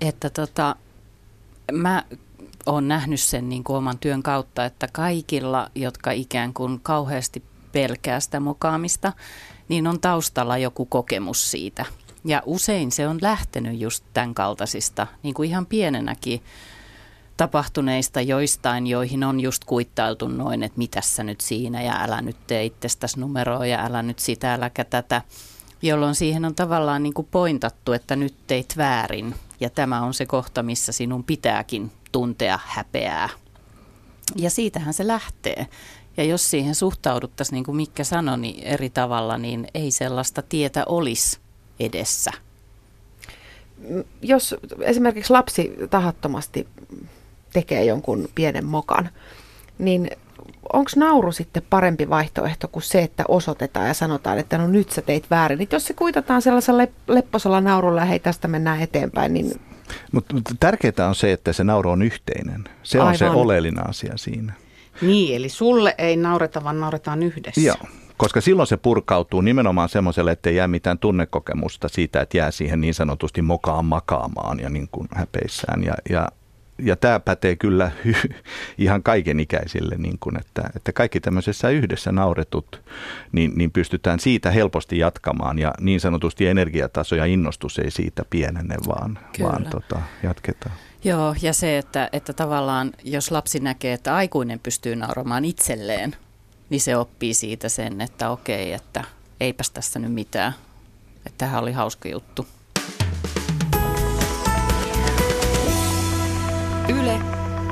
että 0.00 0.30
tota, 0.30 0.76
mä 1.72 2.04
oon 2.66 2.88
nähnyt 2.88 3.20
sen 3.20 3.48
niin 3.48 3.64
kuin 3.64 3.76
oman 3.76 3.98
työn 3.98 4.22
kautta, 4.22 4.64
että 4.64 4.88
kaikilla, 4.92 5.70
jotka 5.74 6.10
ikään 6.10 6.54
kuin 6.54 6.80
kauheasti 6.82 7.42
pelkää 7.72 8.20
sitä 8.20 8.40
mukaamista, 8.40 9.12
niin 9.68 9.86
on 9.86 10.00
taustalla 10.00 10.58
joku 10.58 10.86
kokemus 10.86 11.50
siitä. 11.50 11.84
Ja 12.24 12.42
usein 12.46 12.92
se 12.92 13.08
on 13.08 13.18
lähtenyt 13.22 13.80
just 13.80 14.04
tämän 14.14 14.34
kaltaisista, 14.34 15.06
niin 15.22 15.34
kuin 15.34 15.48
ihan 15.48 15.66
pienenäkin 15.66 16.42
tapahtuneista 17.40 18.20
joistain, 18.20 18.86
joihin 18.86 19.24
on 19.24 19.40
just 19.40 19.64
kuittailtu 19.64 20.28
noin, 20.28 20.62
että 20.62 20.78
mitä 20.78 21.00
sä 21.00 21.24
nyt 21.24 21.40
siinä 21.40 21.82
ja 21.82 22.02
älä 22.02 22.22
nyt 22.22 22.36
tee 22.46 22.64
itsestäsi 22.64 23.20
numeroa 23.20 23.66
ja 23.66 23.84
älä 23.86 24.02
nyt 24.02 24.18
sitä, 24.18 24.54
äläkä 24.54 24.84
tätä. 24.84 25.22
Jolloin 25.82 26.14
siihen 26.14 26.44
on 26.44 26.54
tavallaan 26.54 27.02
niin 27.02 27.14
kuin 27.14 27.28
pointattu, 27.30 27.92
että 27.92 28.16
nyt 28.16 28.34
teit 28.46 28.76
väärin 28.76 29.34
ja 29.60 29.70
tämä 29.70 30.02
on 30.02 30.14
se 30.14 30.26
kohta, 30.26 30.62
missä 30.62 30.92
sinun 30.92 31.24
pitääkin 31.24 31.90
tuntea 32.12 32.58
häpeää. 32.64 33.28
Ja 34.36 34.50
siitähän 34.50 34.94
se 34.94 35.06
lähtee. 35.06 35.66
Ja 36.16 36.24
jos 36.24 36.50
siihen 36.50 36.74
suhtauduttaisiin, 36.74 37.54
niin 37.54 37.64
kuin 37.64 37.76
Mikkä 37.76 38.04
sanoi, 38.04 38.38
niin 38.38 38.62
eri 38.62 38.90
tavalla, 38.90 39.38
niin 39.38 39.66
ei 39.74 39.90
sellaista 39.90 40.42
tietä 40.42 40.84
olisi 40.86 41.38
edessä. 41.80 42.30
Jos 44.22 44.54
esimerkiksi 44.80 45.32
lapsi 45.32 45.72
tahattomasti 45.90 46.66
tekee 47.52 47.84
jonkun 47.84 48.28
pienen 48.34 48.66
mokan, 48.66 49.08
niin 49.78 50.10
onko 50.72 50.90
nauru 50.96 51.32
sitten 51.32 51.62
parempi 51.70 52.10
vaihtoehto 52.10 52.68
kuin 52.68 52.82
se, 52.82 53.02
että 53.02 53.24
osoitetaan 53.28 53.86
ja 53.86 53.94
sanotaan, 53.94 54.38
että 54.38 54.58
no 54.58 54.66
nyt 54.66 54.90
sä 54.90 55.02
teit 55.02 55.30
väärin. 55.30 55.58
Niin 55.58 55.68
jos 55.72 55.86
se 55.86 55.94
kuitataan 55.94 56.42
sellaisella 56.42 56.82
lepposella 57.08 57.60
naurulla 57.60 58.00
ja 58.00 58.06
hei 58.06 58.18
tästä 58.18 58.48
mennään 58.48 58.80
eteenpäin, 58.80 59.34
niin... 59.34 59.60
Mutta 60.12 60.34
tärkeää 60.60 61.08
on 61.08 61.14
se, 61.14 61.32
että 61.32 61.52
se 61.52 61.64
nauru 61.64 61.90
on 61.90 62.02
yhteinen. 62.02 62.64
Se 62.82 62.98
on 62.98 63.06
Aivan. 63.06 63.18
se 63.18 63.28
oleellinen 63.30 63.90
asia 63.90 64.12
siinä. 64.16 64.52
Niin, 65.02 65.36
eli 65.36 65.48
sulle 65.48 65.94
ei 65.98 66.16
naureta, 66.16 66.64
vaan 66.64 66.80
nauretaan 66.80 67.22
yhdessä. 67.22 67.60
Joo, 67.60 67.76
koska 68.16 68.40
silloin 68.40 68.66
se 68.66 68.76
purkautuu 68.76 69.40
nimenomaan 69.40 69.88
semmoiselle, 69.88 70.32
että 70.32 70.50
ei 70.50 70.56
jää 70.56 70.68
mitään 70.68 70.98
tunnekokemusta 70.98 71.88
siitä, 71.88 72.20
että 72.20 72.36
jää 72.36 72.50
siihen 72.50 72.80
niin 72.80 72.94
sanotusti 72.94 73.42
mokaan 73.42 73.84
makaamaan 73.84 74.60
ja 74.60 74.70
niin 74.70 74.88
kuin 74.92 75.08
häpeissään. 75.14 75.84
Ja, 75.84 75.94
ja 76.10 76.28
ja 76.82 76.96
tämä 76.96 77.20
pätee 77.20 77.56
kyllä 77.56 77.90
ihan 78.78 79.02
kaikenikäisille, 79.02 79.96
niin 79.98 80.18
kuin, 80.20 80.40
että, 80.40 80.70
että 80.76 80.92
kaikki 80.92 81.20
tämmöisessä 81.20 81.68
yhdessä 81.68 82.12
nauretut, 82.12 82.82
niin, 83.32 83.52
niin 83.54 83.70
pystytään 83.70 84.20
siitä 84.20 84.50
helposti 84.50 84.98
jatkamaan 84.98 85.58
ja 85.58 85.74
niin 85.80 86.00
sanotusti 86.00 86.46
energiataso 86.46 87.16
ja 87.16 87.24
innostus 87.24 87.78
ei 87.78 87.90
siitä 87.90 88.22
pienene, 88.30 88.76
vaan, 88.88 89.18
vaan 89.42 89.64
tota, 89.64 90.00
jatketaan. 90.22 90.74
Joo, 91.04 91.34
ja 91.42 91.52
se, 91.52 91.78
että, 91.78 92.08
että 92.12 92.32
tavallaan 92.32 92.92
jos 93.04 93.30
lapsi 93.30 93.60
näkee, 93.60 93.92
että 93.92 94.14
aikuinen 94.14 94.60
pystyy 94.60 94.96
nauramaan 94.96 95.44
itselleen, 95.44 96.16
niin 96.70 96.80
se 96.80 96.96
oppii 96.96 97.34
siitä 97.34 97.68
sen, 97.68 98.00
että 98.00 98.30
okei, 98.30 98.72
että 98.72 99.04
eipäs 99.40 99.70
tässä 99.70 99.98
nyt 99.98 100.12
mitään. 100.12 100.54
Että 101.26 101.38
tämähän 101.38 101.62
oli 101.62 101.72
hauska 101.72 102.08
juttu. 102.08 102.46
Yle, 106.90 107.20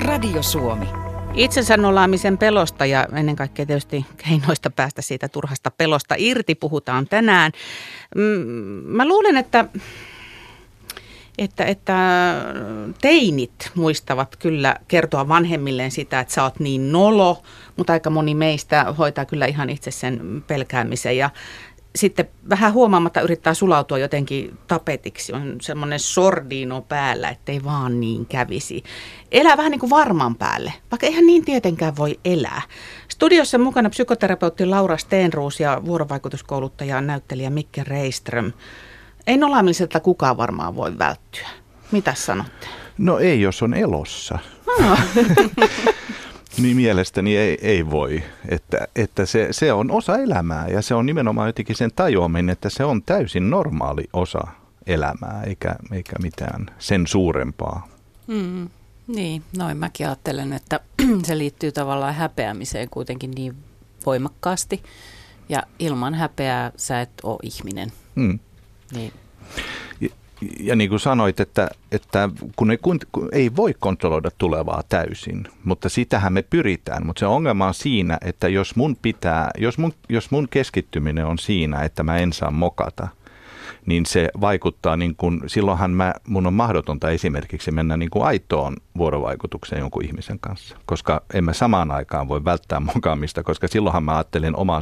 Radio 0.05 0.43
Suomi. 0.43 0.87
Itsensä 1.35 1.77
nolaamisen 1.77 2.39
pelosta 2.39 2.87
ja 2.87 3.07
ennen 3.17 3.37
kaikkea 3.37 3.67
tietysti 3.67 4.07
keinoista 4.17 4.71
päästä 4.71 5.03
siitä 5.03 5.29
turhasta 5.29 5.71
pelosta 5.71 6.15
irti 6.19 6.55
puhutaan 6.55 7.07
tänään. 7.09 7.53
Mm, 8.17 8.23
mä 8.85 9.09
luulen, 9.09 9.37
että 9.37 9.65
että, 11.39 11.65
että 11.65 11.95
teinit 13.01 13.71
muistavat 13.75 14.37
kyllä 14.37 14.77
kertoa 14.89 15.29
vanhemmilleen 15.29 15.91
sitä, 15.91 16.21
että 16.21 16.35
sä 16.35 16.43
oot 16.43 16.61
niin 16.61 16.93
nolo, 16.93 17.43
mutta 17.77 17.93
aika 17.93 18.11
moni 18.11 18.35
meistä 18.35 18.95
hoitaa 18.99 19.25
kyllä 19.25 19.47
ihan 19.47 19.71
itse 19.71 19.91
sen 19.91 20.45
pelkäämisen 20.47 21.17
ja 21.17 21.31
sitten 21.99 22.28
vähän 22.50 22.73
huomaamatta 22.73 23.21
yrittää 23.21 23.55
sulautua 23.55 23.99
jotenkin 23.99 24.59
tapetiksi. 24.67 25.33
On 25.33 25.57
semmoinen 25.61 26.00
sordino 26.00 26.81
päällä, 26.81 27.28
ettei 27.28 27.64
vaan 27.64 28.00
niin 28.00 28.26
kävisi. 28.26 28.83
Elää 29.33 29.57
vähän 29.57 29.71
niin 29.71 29.81
kuin 29.81 29.90
varman 29.90 30.35
päälle, 30.35 30.73
vaikka 30.90 31.07
eihän 31.07 31.26
niin 31.26 31.45
tietenkään 31.45 31.97
voi 31.97 32.21
elää. 32.25 32.62
Studiossa 33.09 33.59
mukana 33.59 33.90
psykoterapeutti 33.90 34.67
Laura 34.67 34.97
Steenruus 34.97 35.61
ja 35.61 35.83
vuorovaikutuskouluttaja 35.85 37.00
näyttelijä 37.00 37.50
Mikke 37.50 37.85
Reiström. 37.85 38.52
Ei 39.26 39.37
nolaamiselta 39.37 40.00
kukaan 40.00 40.37
varmaan 40.37 40.76
voi 40.76 40.99
välttyä. 40.99 41.49
Mitä 41.93 42.14
sanotte? 42.14 42.67
No 42.99 43.19
ei, 43.19 43.40
jos 43.40 43.62
on 43.62 43.75
elossa. 43.75 44.38
No. 44.81 44.97
niin 46.59 46.77
mielestäni 46.77 47.37
ei, 47.37 47.59
ei 47.62 47.91
voi. 47.91 48.23
Että, 48.49 48.88
että 48.97 49.27
se, 49.27 49.49
se 49.50 49.73
on 49.73 49.91
osa 49.91 50.19
elämää 50.19 50.69
ja 50.69 50.83
se 50.83 50.95
on 50.95 51.07
nimenomaan 51.07 51.49
jotenkin 51.49 51.77
sen 51.77 51.91
tajuaminen, 51.97 52.50
että 52.50 52.71
se 52.71 52.85
on 52.85 53.03
täysin 53.03 53.50
normaali 53.50 54.05
osa 54.12 54.47
elämää 54.87 55.43
eikä, 55.47 55.77
eikä 55.93 56.17
mitään 56.23 56.67
sen 56.79 57.07
suurempaa. 57.07 57.88
Mm, 58.27 58.69
niin, 59.07 59.43
noin 59.57 59.77
mäkin 59.77 60.07
ajattelen, 60.07 60.53
että 60.53 60.81
se 61.27 61.38
liittyy 61.38 61.73
tavallaan 61.73 62.15
häpeämiseen 62.15 62.91
kuitenkin 62.91 63.31
niin 63.31 63.57
voimakkaasti. 64.07 64.83
Ja 65.49 65.62
ilman 65.79 66.15
häpeää 66.15 66.73
sä 66.77 67.00
et 67.00 67.11
ole 67.23 67.38
ihminen. 67.43 67.93
Mm. 68.15 68.38
Niin. 68.93 69.12
Ja, 70.61 70.76
niin 70.76 70.90
kuin 70.90 71.00
sanoit, 71.00 71.40
että, 71.40 71.68
että 71.92 72.28
kun 72.57 72.71
ei, 72.71 72.78
kun 72.78 73.00
ei 73.33 73.57
voi 73.57 73.75
kontrolloida 73.78 74.30
tulevaa 74.38 74.83
täysin, 74.88 75.45
mutta 75.64 75.88
sitähän 75.88 76.33
me 76.33 76.42
pyritään. 76.42 77.07
Mutta 77.07 77.21
se 77.21 77.26
ongelma 77.26 77.66
on 77.66 77.75
siinä, 77.75 78.18
että 78.25 78.49
jos 78.49 78.76
mun 78.76 78.97
pitää, 79.02 79.50
jos 79.59 79.78
mun, 79.78 79.92
jos 80.09 80.30
mun 80.30 80.49
keskittyminen 80.50 81.26
on 81.26 81.38
siinä, 81.38 81.83
että 81.83 82.02
mä 82.02 82.18
en 82.18 82.33
saa 82.33 82.50
mokata, 82.50 83.09
niin 83.88 84.07
se 84.07 84.28
vaikuttaa, 84.40 84.97
niin 84.97 85.14
kuin, 85.16 85.40
silloinhan 85.47 85.90
mä, 85.90 86.14
mun 86.28 86.47
on 86.47 86.54
mahdotonta 86.54 87.11
esimerkiksi 87.11 87.71
mennä 87.71 87.97
niin 87.97 88.11
kuin 88.11 88.25
aitoon 88.25 88.76
vuorovaikutukseen 88.99 89.80
jonkun 89.80 90.04
ihmisen 90.04 90.38
kanssa, 90.40 90.76
koska 90.87 91.23
en 91.35 91.45
mä 91.45 91.52
samaan 91.52 91.90
aikaan 91.90 92.28
voi 92.28 92.45
välttää 92.45 92.80
mokaamista, 92.80 93.42
koska 93.42 93.68
silloinhan 93.68 94.04
mä 94.04 94.16
ajattelen 94.16 94.57
omaa 94.57 94.80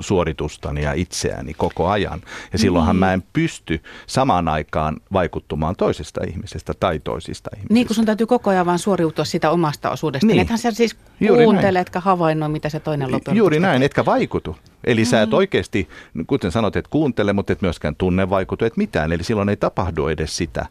suoritustani 0.00 0.82
ja 0.82 0.92
itseäni 0.92 1.54
koko 1.54 1.88
ajan. 1.88 2.20
Ja 2.52 2.58
silloinhan 2.58 2.96
mm. 2.96 3.00
mä 3.00 3.12
en 3.12 3.22
pysty 3.32 3.82
samaan 4.06 4.48
aikaan 4.48 4.96
vaikuttumaan 5.12 5.76
toisesta 5.76 6.20
ihmisestä 6.28 6.72
tai 6.80 6.98
toisista 6.98 7.50
ihmisistä. 7.52 7.74
Niin, 7.74 7.86
kun 7.86 7.96
sun 7.96 8.04
täytyy 8.04 8.26
koko 8.26 8.50
ajan 8.50 8.66
vaan 8.66 8.78
suoriutua 8.78 9.24
sitä 9.24 9.50
omasta 9.50 9.90
osuudesta. 9.90 10.26
Niin. 10.26 10.40
Ethän 10.40 10.58
sä 10.58 10.70
siis 10.70 10.96
kuuntele, 11.44 11.80
etkä 11.80 12.00
havainnoi, 12.00 12.48
mitä 12.48 12.68
se 12.68 12.80
toinen 12.80 13.12
loppujen 13.12 13.36
Juuri 13.36 13.60
näin, 13.60 13.82
etkä 13.82 14.04
vaikutu. 14.04 14.56
Eli 14.84 15.04
sä 15.04 15.22
et 15.22 15.30
mm. 15.30 15.36
oikeasti, 15.36 15.88
kuten 16.26 16.52
sanot, 16.52 16.76
että 16.76 16.90
kuuntele, 16.90 17.32
mutta 17.32 17.52
et 17.52 17.62
myöskään 17.62 17.96
tunne 18.00 18.30
vaikutu, 18.30 18.64
et 18.64 18.76
mitään. 18.76 19.12
Eli 19.12 19.24
silloin 19.24 19.48
ei 19.48 19.56
tapahdu 19.56 20.08
edes 20.08 20.36
sitä. 20.36 20.66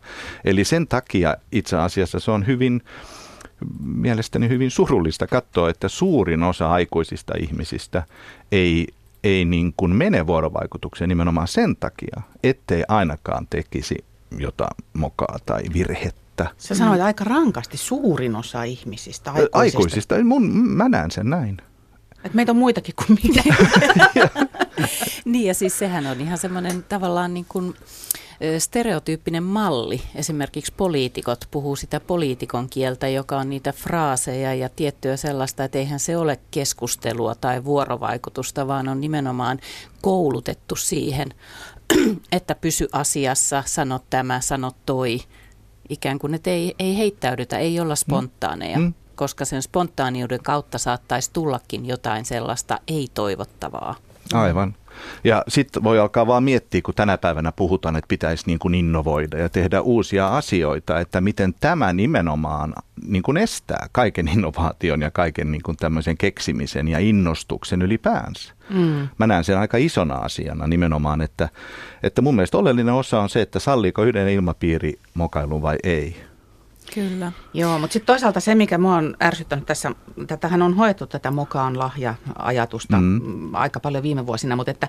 Eli 0.46 0.64
sen 0.64 0.88
takia 0.88 1.36
itse 1.52 1.78
asiassa 1.78 2.20
se 2.20 2.32
on 2.32 2.48
hyvin, 2.48 2.82
mielestäni 3.84 4.50
hyvin 4.50 4.72
surullista 4.72 5.28
katsoa, 5.28 5.70
että 5.70 5.88
suurin 5.88 6.44
osa 6.44 6.72
aikuisista 6.72 7.34
ihmisistä 7.40 8.04
ei, 8.52 8.88
ei 9.24 9.46
niin 9.46 9.74
kuin 9.78 9.96
mene 9.96 10.28
vuorovaikutukseen 10.28 11.10
nimenomaan 11.10 11.48
sen 11.48 11.76
takia, 11.76 12.22
ettei 12.44 12.84
ainakaan 12.88 13.48
tekisi 13.50 14.06
jotain 14.38 14.76
mokaa 14.94 15.38
tai 15.46 15.64
virhettä. 15.74 16.48
Sä 16.58 16.76
sanoit 16.76 17.02
aika 17.02 17.24
rankasti 17.24 17.78
suurin 17.78 18.36
osa 18.36 18.64
ihmisistä, 18.64 19.32
aikuisista. 19.32 19.60
aikuisista. 19.60 20.24
Mun, 20.24 20.44
mä 20.68 20.90
näen 20.90 21.12
sen 21.12 21.30
näin. 21.30 21.62
Et 22.24 22.34
meitä 22.34 22.52
on 22.52 22.56
muitakin 22.56 22.96
kuin 22.96 23.20
minä. 23.24 23.44
niin 25.26 25.48
ja 25.48 25.54
siis 25.54 25.80
sehän 25.80 26.08
on 26.08 26.22
ihan 26.22 26.38
semmoinen 26.38 26.84
tavallaan 26.84 27.34
niin 27.34 27.46
kuin 27.50 27.74
stereotyyppinen 28.60 29.44
malli. 29.44 30.02
Esimerkiksi 30.16 30.74
poliitikot 30.78 31.46
puhuu 31.52 31.76
sitä 31.76 32.00
poliitikon 32.00 32.70
kieltä, 32.70 33.08
joka 33.08 33.38
on 33.38 33.50
niitä 33.50 33.72
fraaseja 33.72 34.54
ja 34.54 34.70
tiettyä 34.70 35.18
sellaista, 35.18 35.64
että 35.64 35.78
eihän 35.78 36.00
se 36.00 36.18
ole 36.18 36.40
keskustelua 36.52 37.36
tai 37.36 37.64
vuorovaikutusta, 37.64 38.68
vaan 38.68 38.88
on 38.88 39.02
nimenomaan 39.02 39.60
koulutettu 40.02 40.76
siihen, 40.76 41.30
että 42.32 42.56
pysy 42.56 42.88
asiassa, 42.92 43.64
sano 43.66 44.00
tämä, 44.10 44.42
sano 44.42 44.72
toi. 44.86 45.20
Ikään 45.90 46.20
kuin, 46.20 46.34
että 46.34 46.50
ei, 46.50 46.76
ei 46.80 46.98
heittäydytä, 46.98 47.58
ei 47.58 47.80
olla 47.80 47.96
spontaaneja. 47.96 48.80
Mm 48.80 48.94
koska 49.20 49.46
sen 49.46 49.62
spontaaniuden 49.62 50.40
kautta 50.44 50.78
saattaisi 50.78 51.30
tullakin 51.34 51.86
jotain 51.86 52.26
sellaista 52.26 52.80
ei-toivottavaa. 52.88 53.96
Aivan. 54.34 54.76
Ja 55.24 55.44
sitten 55.48 55.84
voi 55.84 56.00
alkaa 56.00 56.28
vaan 56.28 56.44
miettiä, 56.44 56.82
kun 56.82 56.94
tänä 56.94 57.18
päivänä 57.18 57.52
puhutaan, 57.52 57.96
että 57.96 58.08
pitäisi 58.08 58.44
niin 58.48 58.60
kuin 58.60 58.76
innovoida 58.76 59.38
ja 59.38 59.50
tehdä 59.50 59.82
uusia 59.82 60.38
asioita, 60.38 61.00
että 61.00 61.22
miten 61.22 61.54
tämä 61.60 61.94
nimenomaan 61.94 62.74
niin 63.08 63.24
kuin 63.24 63.38
estää 63.38 63.88
kaiken 63.92 64.28
innovaation 64.28 65.02
ja 65.02 65.12
kaiken 65.12 65.52
niin 65.52 65.64
kuin 65.64 65.78
tämmöisen 65.78 66.18
keksimisen 66.18 66.88
ja 66.88 67.00
innostuksen 67.00 67.82
ylipäänsä. 67.82 68.54
Mm. 68.70 69.08
Mä 69.18 69.28
näen 69.28 69.44
sen 69.44 69.58
aika 69.58 69.78
isona 69.78 70.16
asiana 70.16 70.68
nimenomaan, 70.68 71.22
että, 71.22 71.50
että 72.04 72.22
mun 72.22 72.36
mielestä 72.36 72.58
oleellinen 72.58 72.94
osa 72.94 73.22
on 73.22 73.30
se, 73.30 73.42
että 73.42 73.60
salliiko 73.60 74.04
yhden 74.04 74.30
ilmapiiri 74.30 74.94
mokailun 75.14 75.62
vai 75.62 75.78
ei. 75.84 76.29
Kyllä. 76.93 77.31
Joo, 77.53 77.79
mutta 77.79 77.93
sitten 77.93 78.08
toisaalta 78.08 78.39
se, 78.39 78.55
mikä 78.55 78.77
mua 78.77 78.96
on 78.96 79.15
ärsyttänyt 79.24 79.65
tässä, 79.65 79.91
tätähän 80.27 80.62
on 80.62 80.74
hoettu 80.74 81.08
tätä 81.08 81.31
mokaan 81.31 81.79
lahja-ajatusta 81.79 82.98
mm. 82.98 83.55
aika 83.55 83.79
paljon 83.79 84.03
viime 84.03 84.25
vuosina, 84.27 84.55
mutta 84.55 84.72
että 84.72 84.88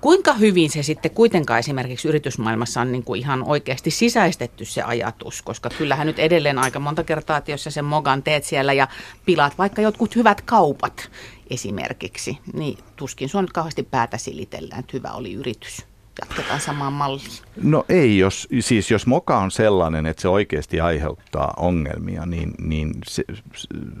kuinka 0.00 0.34
hyvin 0.34 0.70
se 0.70 0.82
sitten 0.82 1.10
kuitenkaan 1.10 1.58
esimerkiksi 1.58 2.08
yritysmaailmassa 2.08 2.80
on 2.80 2.92
niin 2.92 3.04
kuin 3.04 3.20
ihan 3.20 3.42
oikeasti 3.48 3.90
sisäistetty 3.90 4.64
se 4.64 4.82
ajatus, 4.82 5.42
koska 5.42 5.70
kyllähän 5.78 6.06
nyt 6.06 6.18
edelleen 6.18 6.58
aika 6.58 6.78
monta 6.78 7.04
kertaa, 7.04 7.36
että 7.36 7.50
jos 7.50 7.64
sä 7.64 7.70
sen 7.70 7.84
mogan 7.84 8.22
teet 8.22 8.44
siellä 8.44 8.72
ja 8.72 8.88
pilaat 9.26 9.58
vaikka 9.58 9.82
jotkut 9.82 10.16
hyvät 10.16 10.40
kaupat 10.40 11.10
esimerkiksi, 11.50 12.38
niin 12.52 12.78
tuskin 12.96 13.28
sua 13.28 13.42
nyt 13.42 13.52
kauheasti 13.52 13.82
päätä 13.82 14.18
silitellään, 14.18 14.80
että 14.80 14.96
hyvä 14.96 15.10
oli 15.12 15.32
yritys 15.32 15.86
jatketaan 16.20 16.60
samaan 16.60 16.92
malliin? 16.92 17.30
No 17.62 17.84
ei, 17.88 18.18
jos, 18.18 18.48
siis 18.60 18.90
jos 18.90 19.06
moka 19.06 19.38
on 19.38 19.50
sellainen, 19.50 20.06
että 20.06 20.22
se 20.22 20.28
oikeasti 20.28 20.80
aiheuttaa 20.80 21.54
ongelmia, 21.56 22.26
niin, 22.26 22.54
niin 22.58 22.94
se, 23.06 23.24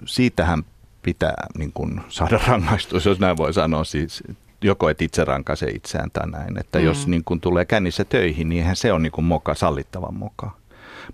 siitähän 0.06 0.62
pitää 1.02 1.46
niin 1.58 1.72
kuin 1.72 2.00
saada 2.08 2.40
rangaistus, 2.46 3.06
jos 3.06 3.20
näin 3.20 3.36
voi 3.36 3.52
sanoa. 3.52 3.84
Siis 3.84 4.22
joko 4.62 4.88
et 4.88 5.02
itse 5.02 5.24
rankaise 5.24 5.66
itseään 5.66 6.10
tai 6.10 6.30
näin. 6.30 6.58
Että 6.60 6.78
mm. 6.78 6.84
jos 6.84 7.06
niin 7.06 7.24
kuin 7.24 7.40
tulee 7.40 7.64
kännissä 7.64 8.04
töihin, 8.04 8.48
niin 8.48 8.60
eihän 8.60 8.76
se 8.76 8.92
on 8.92 9.02
niin 9.02 9.12
kuin 9.12 9.24
moka, 9.24 9.54
sallittava 9.54 10.10
moka. 10.10 10.50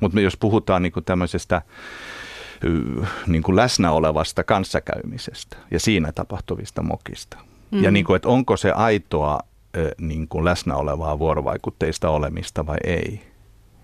Mutta 0.00 0.20
jos 0.20 0.36
puhutaan 0.36 0.82
niin 0.82 0.92
kuin 0.92 1.04
tämmöisestä 1.04 1.62
niin 3.26 3.42
kuin 3.42 3.56
läsnä 3.56 3.92
olevasta 3.92 4.44
kanssakäymisestä 4.44 5.56
ja 5.70 5.80
siinä 5.80 6.12
tapahtuvista 6.12 6.82
mokista. 6.82 7.38
Mm. 7.70 7.82
Ja 7.82 7.90
niin 7.90 8.04
kuin, 8.04 8.16
että 8.16 8.28
onko 8.28 8.56
se 8.56 8.72
aitoa 8.72 9.40
niin 10.00 10.28
kuin 10.28 10.44
läsnä 10.44 10.76
olevaa 10.76 11.18
vuorovaikutteista 11.18 12.10
olemista 12.10 12.66
vai 12.66 12.78
ei. 12.84 13.20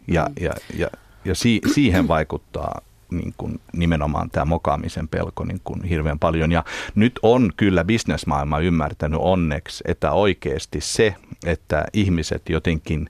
Ja, 0.08 0.26
mm. 0.28 0.44
ja, 0.44 0.52
ja, 0.76 0.88
ja 1.24 1.34
si, 1.34 1.60
siihen 1.74 2.08
vaikuttaa 2.08 2.80
niin 3.10 3.34
kuin 3.36 3.60
nimenomaan 3.72 4.30
tämä 4.30 4.44
mokaamisen 4.44 5.08
pelko 5.08 5.44
niin 5.44 5.60
kuin 5.64 5.84
hirveän 5.84 6.18
paljon. 6.18 6.52
Ja 6.52 6.64
nyt 6.94 7.18
on 7.22 7.52
kyllä 7.56 7.84
bisnesmaailma 7.84 8.58
ymmärtänyt 8.58 9.20
onneksi, 9.22 9.84
että 9.86 10.12
oikeasti 10.12 10.80
se, 10.80 11.14
että 11.46 11.84
ihmiset 11.92 12.48
jotenkin 12.48 13.08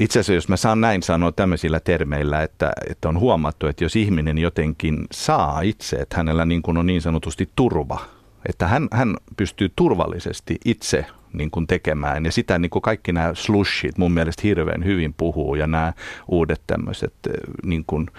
Itse 0.00 0.18
asiassa, 0.18 0.32
jos 0.32 0.48
mä 0.48 0.56
saan 0.56 0.80
näin 0.80 1.02
sanoa 1.02 1.32
tämmöisillä 1.32 1.80
termeillä, 1.80 2.42
että, 2.42 2.72
että 2.90 3.08
on 3.08 3.20
huomattu, 3.20 3.66
että 3.66 3.84
jos 3.84 3.96
ihminen 3.96 4.38
jotenkin 4.38 5.06
saa 5.12 5.60
itse, 5.60 5.96
että 5.96 6.16
hänellä 6.16 6.44
niin 6.44 6.62
kuin 6.62 6.76
on 6.76 6.86
niin 6.86 7.02
sanotusti 7.02 7.50
turva, 7.56 8.00
että 8.48 8.68
hän, 8.68 8.88
hän 8.92 9.16
pystyy 9.36 9.72
turvallisesti 9.76 10.58
itse 10.64 11.06
niin 11.34 11.50
kuin 11.50 11.66
tekemään. 11.66 12.24
Ja 12.24 12.32
sitä 12.32 12.58
niin 12.58 12.70
kuin 12.70 12.82
kaikki 12.82 13.12
nämä 13.12 13.30
slushit 13.34 13.98
mun 13.98 14.12
mielestä 14.12 14.42
hirveän 14.44 14.84
hyvin 14.84 15.14
puhuu 15.14 15.54
ja 15.54 15.66
nämä 15.66 15.92
uudet 16.28 16.60
tämmöiset 16.66 17.14
eh, 17.28 17.34
niin 17.64 17.84
kuin 17.86 18.10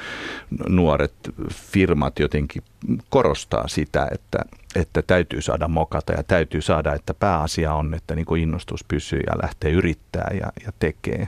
nuoret 0.69 1.13
firmat 1.51 2.19
jotenkin 2.19 2.63
korostaa 3.09 3.67
sitä, 3.67 4.07
että, 4.11 4.39
että 4.75 5.01
täytyy 5.01 5.41
saada 5.41 5.67
mokata 5.67 6.13
ja 6.13 6.23
täytyy 6.23 6.61
saada, 6.61 6.93
että 6.93 7.13
pääasia 7.13 7.73
on, 7.73 7.93
että 7.93 8.15
niin 8.15 8.25
kuin 8.25 8.41
innostus 8.41 8.83
pysyy 8.83 9.19
ja 9.27 9.33
lähtee 9.43 9.71
yrittää 9.71 10.31
ja, 10.39 10.51
ja 10.65 10.71
tekee. 10.79 11.27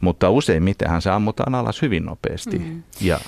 Mutta 0.00 0.30
useimmitenhän 0.30 1.02
se 1.02 1.10
ammutaan 1.10 1.54
alas 1.54 1.82
hyvin 1.82 2.04
nopeasti. 2.04 2.58
Mm. 2.58 2.82
Ja 3.00 3.20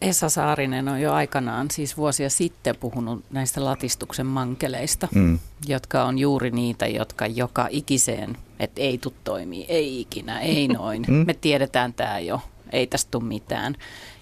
Esa 0.00 0.28
Saarinen 0.28 0.88
on 0.88 1.00
jo 1.00 1.12
aikanaan, 1.12 1.70
siis 1.70 1.96
vuosia 1.96 2.30
sitten, 2.30 2.76
puhunut 2.76 3.24
näistä 3.30 3.64
latistuksen 3.64 4.26
mankeleista, 4.26 5.08
mm. 5.14 5.38
jotka 5.66 6.04
on 6.04 6.18
juuri 6.18 6.50
niitä, 6.50 6.86
jotka 6.86 7.26
joka 7.26 7.68
ikiseen, 7.70 8.36
että 8.60 8.80
ei 8.80 8.98
tu 8.98 9.14
toimii, 9.24 9.66
ei 9.68 10.00
ikinä, 10.00 10.40
ei 10.40 10.68
noin. 10.78 11.04
Mm. 11.08 11.14
Me 11.26 11.34
tiedetään 11.34 11.94
tämä 11.94 12.18
jo, 12.18 12.40
ei 12.72 12.86
tästä 12.86 13.10
tule 13.10 13.24
mitään. 13.24 13.74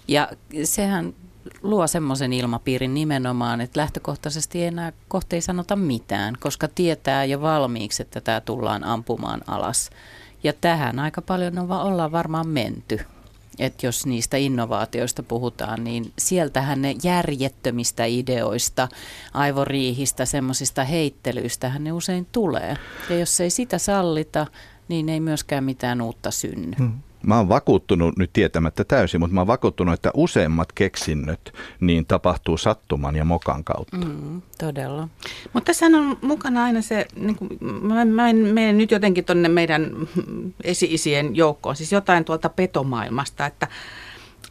Ja 0.07 0.29
sehän 0.63 1.13
luo 1.61 1.87
semmoisen 1.87 2.33
ilmapiirin 2.33 2.93
nimenomaan, 2.93 3.61
että 3.61 3.79
lähtökohtaisesti 3.79 4.61
ei 4.61 4.67
enää 4.67 4.93
kohta 5.07 5.35
ei 5.35 5.41
sanota 5.41 5.75
mitään, 5.75 6.33
koska 6.39 6.67
tietää 6.67 7.25
jo 7.25 7.41
valmiiksi, 7.41 8.01
että 8.01 8.21
tämä 8.21 8.41
tullaan 8.41 8.83
ampumaan 8.83 9.41
alas. 9.47 9.89
Ja 10.43 10.53
tähän 10.53 10.99
aika 10.99 11.21
paljon 11.21 11.57
on, 11.57 11.71
ollaan 11.71 12.11
varmaan 12.11 12.47
menty 12.47 12.99
että 13.59 13.85
jos 13.85 14.05
niistä 14.05 14.37
innovaatioista 14.37 15.23
puhutaan, 15.23 15.83
niin 15.83 16.11
sieltähän 16.19 16.81
ne 16.81 16.95
järjettömistä 17.03 18.05
ideoista, 18.05 18.87
aivoriihistä, 19.33 20.25
semmoisista 20.25 20.83
heittelyistä 20.83 21.71
ne 21.79 21.91
usein 21.91 22.27
tulee. 22.31 22.77
Ja 23.09 23.19
jos 23.19 23.41
ei 23.41 23.49
sitä 23.49 23.77
sallita, 23.77 24.47
niin 24.87 25.09
ei 25.09 25.19
myöskään 25.19 25.63
mitään 25.63 26.01
uutta 26.01 26.31
synny. 26.31 26.75
Hmm. 26.77 26.93
Mä 27.25 27.37
oon 27.37 27.49
vakuuttunut 27.49 28.17
nyt 28.17 28.33
tietämättä 28.33 28.83
täysin, 28.83 29.19
mutta 29.19 29.33
mä 29.33 29.41
oon 29.41 29.47
vakuuttunut, 29.47 29.93
että 29.93 30.11
useimmat 30.13 30.71
keksinnöt 30.71 31.53
niin 31.79 32.05
tapahtuu 32.05 32.57
sattuman 32.57 33.15
ja 33.15 33.25
mokan 33.25 33.63
kautta. 33.63 33.97
Mm, 33.97 34.41
todella. 34.59 35.07
Mutta 35.53 35.65
tässä 35.65 35.85
on 35.85 36.17
mukana 36.21 36.63
aina 36.63 36.81
se, 36.81 37.05
niin 37.15 37.35
kuin, 37.35 37.49
mä, 37.81 38.05
mä 38.05 38.29
en 38.29 38.35
mene 38.35 38.73
nyt 38.73 38.91
jotenkin 38.91 39.25
tuonne 39.25 39.49
meidän 39.49 39.91
esi-isien 40.63 41.35
joukkoon, 41.35 41.75
siis 41.75 41.91
jotain 41.91 42.25
tuolta 42.25 42.49
petomaailmasta, 42.49 43.45
että 43.45 43.67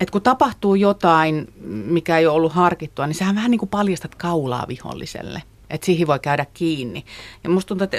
että 0.01 0.13
kun 0.13 0.23
tapahtuu 0.23 0.75
jotain, 0.75 1.53
mikä 1.67 2.19
ei 2.19 2.27
ole 2.27 2.35
ollut 2.35 2.53
harkittua, 2.53 3.07
niin 3.07 3.15
sehän 3.15 3.35
vähän 3.35 3.51
niin 3.51 3.59
kuin 3.59 3.69
paljastat 3.69 4.15
kaulaa 4.15 4.65
viholliselle 4.69 5.43
että 5.71 5.85
siihen 5.85 6.07
voi 6.07 6.19
käydä 6.19 6.47
kiinni. 6.55 7.05
Ja 7.45 7.51
musta 7.51 7.69
tuntuu, 7.69 7.85
että 7.85 7.97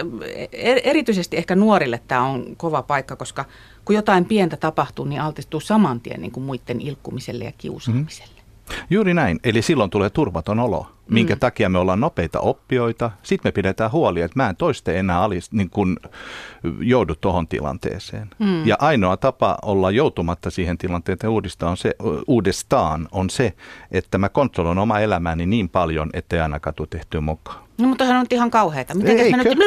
erityisesti 0.83 1.37
ehkä 1.37 1.55
nuorille 1.55 2.01
tämä 2.07 2.23
on 2.23 2.45
kova 2.57 2.81
paikka, 2.81 3.15
koska 3.15 3.45
kun 3.85 3.95
jotain 3.95 4.25
pientä 4.25 4.57
tapahtuu, 4.57 5.05
niin 5.05 5.21
altistuu 5.21 5.59
saman 5.59 6.01
tien 6.01 6.21
niin 6.21 6.31
kuin 6.31 6.43
muiden 6.43 6.81
ilkkumiselle 6.81 7.43
ja 7.43 7.51
kiusaamiselle. 7.57 8.41
Juuri 8.89 9.13
näin. 9.13 9.39
Eli 9.43 9.61
silloin 9.61 9.89
tulee 9.89 10.09
turvaton 10.09 10.59
olo, 10.59 10.87
minkä 11.09 11.35
mm. 11.35 11.39
takia 11.39 11.69
me 11.69 11.79
ollaan 11.79 11.99
nopeita 11.99 12.39
oppijoita. 12.39 13.11
Sitten 13.23 13.49
me 13.49 13.51
pidetään 13.51 13.91
huoli, 13.91 14.21
että 14.21 14.39
mä 14.39 14.49
en 14.49 14.55
toiste 14.55 14.99
enää 14.99 15.21
alis, 15.21 15.51
niin 15.51 15.69
kun 15.69 15.97
joudu 16.79 17.15
tuohon 17.15 17.47
tilanteeseen. 17.47 18.29
Mm. 18.39 18.67
Ja 18.67 18.75
ainoa 18.79 19.17
tapa 19.17 19.57
olla 19.61 19.91
joutumatta 19.91 20.49
siihen 20.49 20.77
tilanteeseen 20.77 21.31
uudestaan 21.31 21.71
on, 21.71 21.77
se, 21.77 21.95
uudestaan 22.27 23.07
on 23.11 23.29
se, 23.29 23.53
että 23.91 24.17
mä 24.17 24.29
kontrolloin 24.29 24.77
oma 24.77 24.99
elämääni 24.99 25.45
niin 25.45 25.69
paljon, 25.69 26.09
ettei 26.13 26.39
ainakaan 26.39 26.73
tule 26.73 26.87
tehtyä 26.91 27.21
mukaan. 27.21 27.65
No 27.77 27.87
mutta 27.87 28.03
sehän 28.03 28.19
on 28.19 28.25
ihan 28.31 28.51
kauheata. 28.51 28.93
Miten 28.95 29.17
me 29.17 29.43
nyt... 29.43 29.57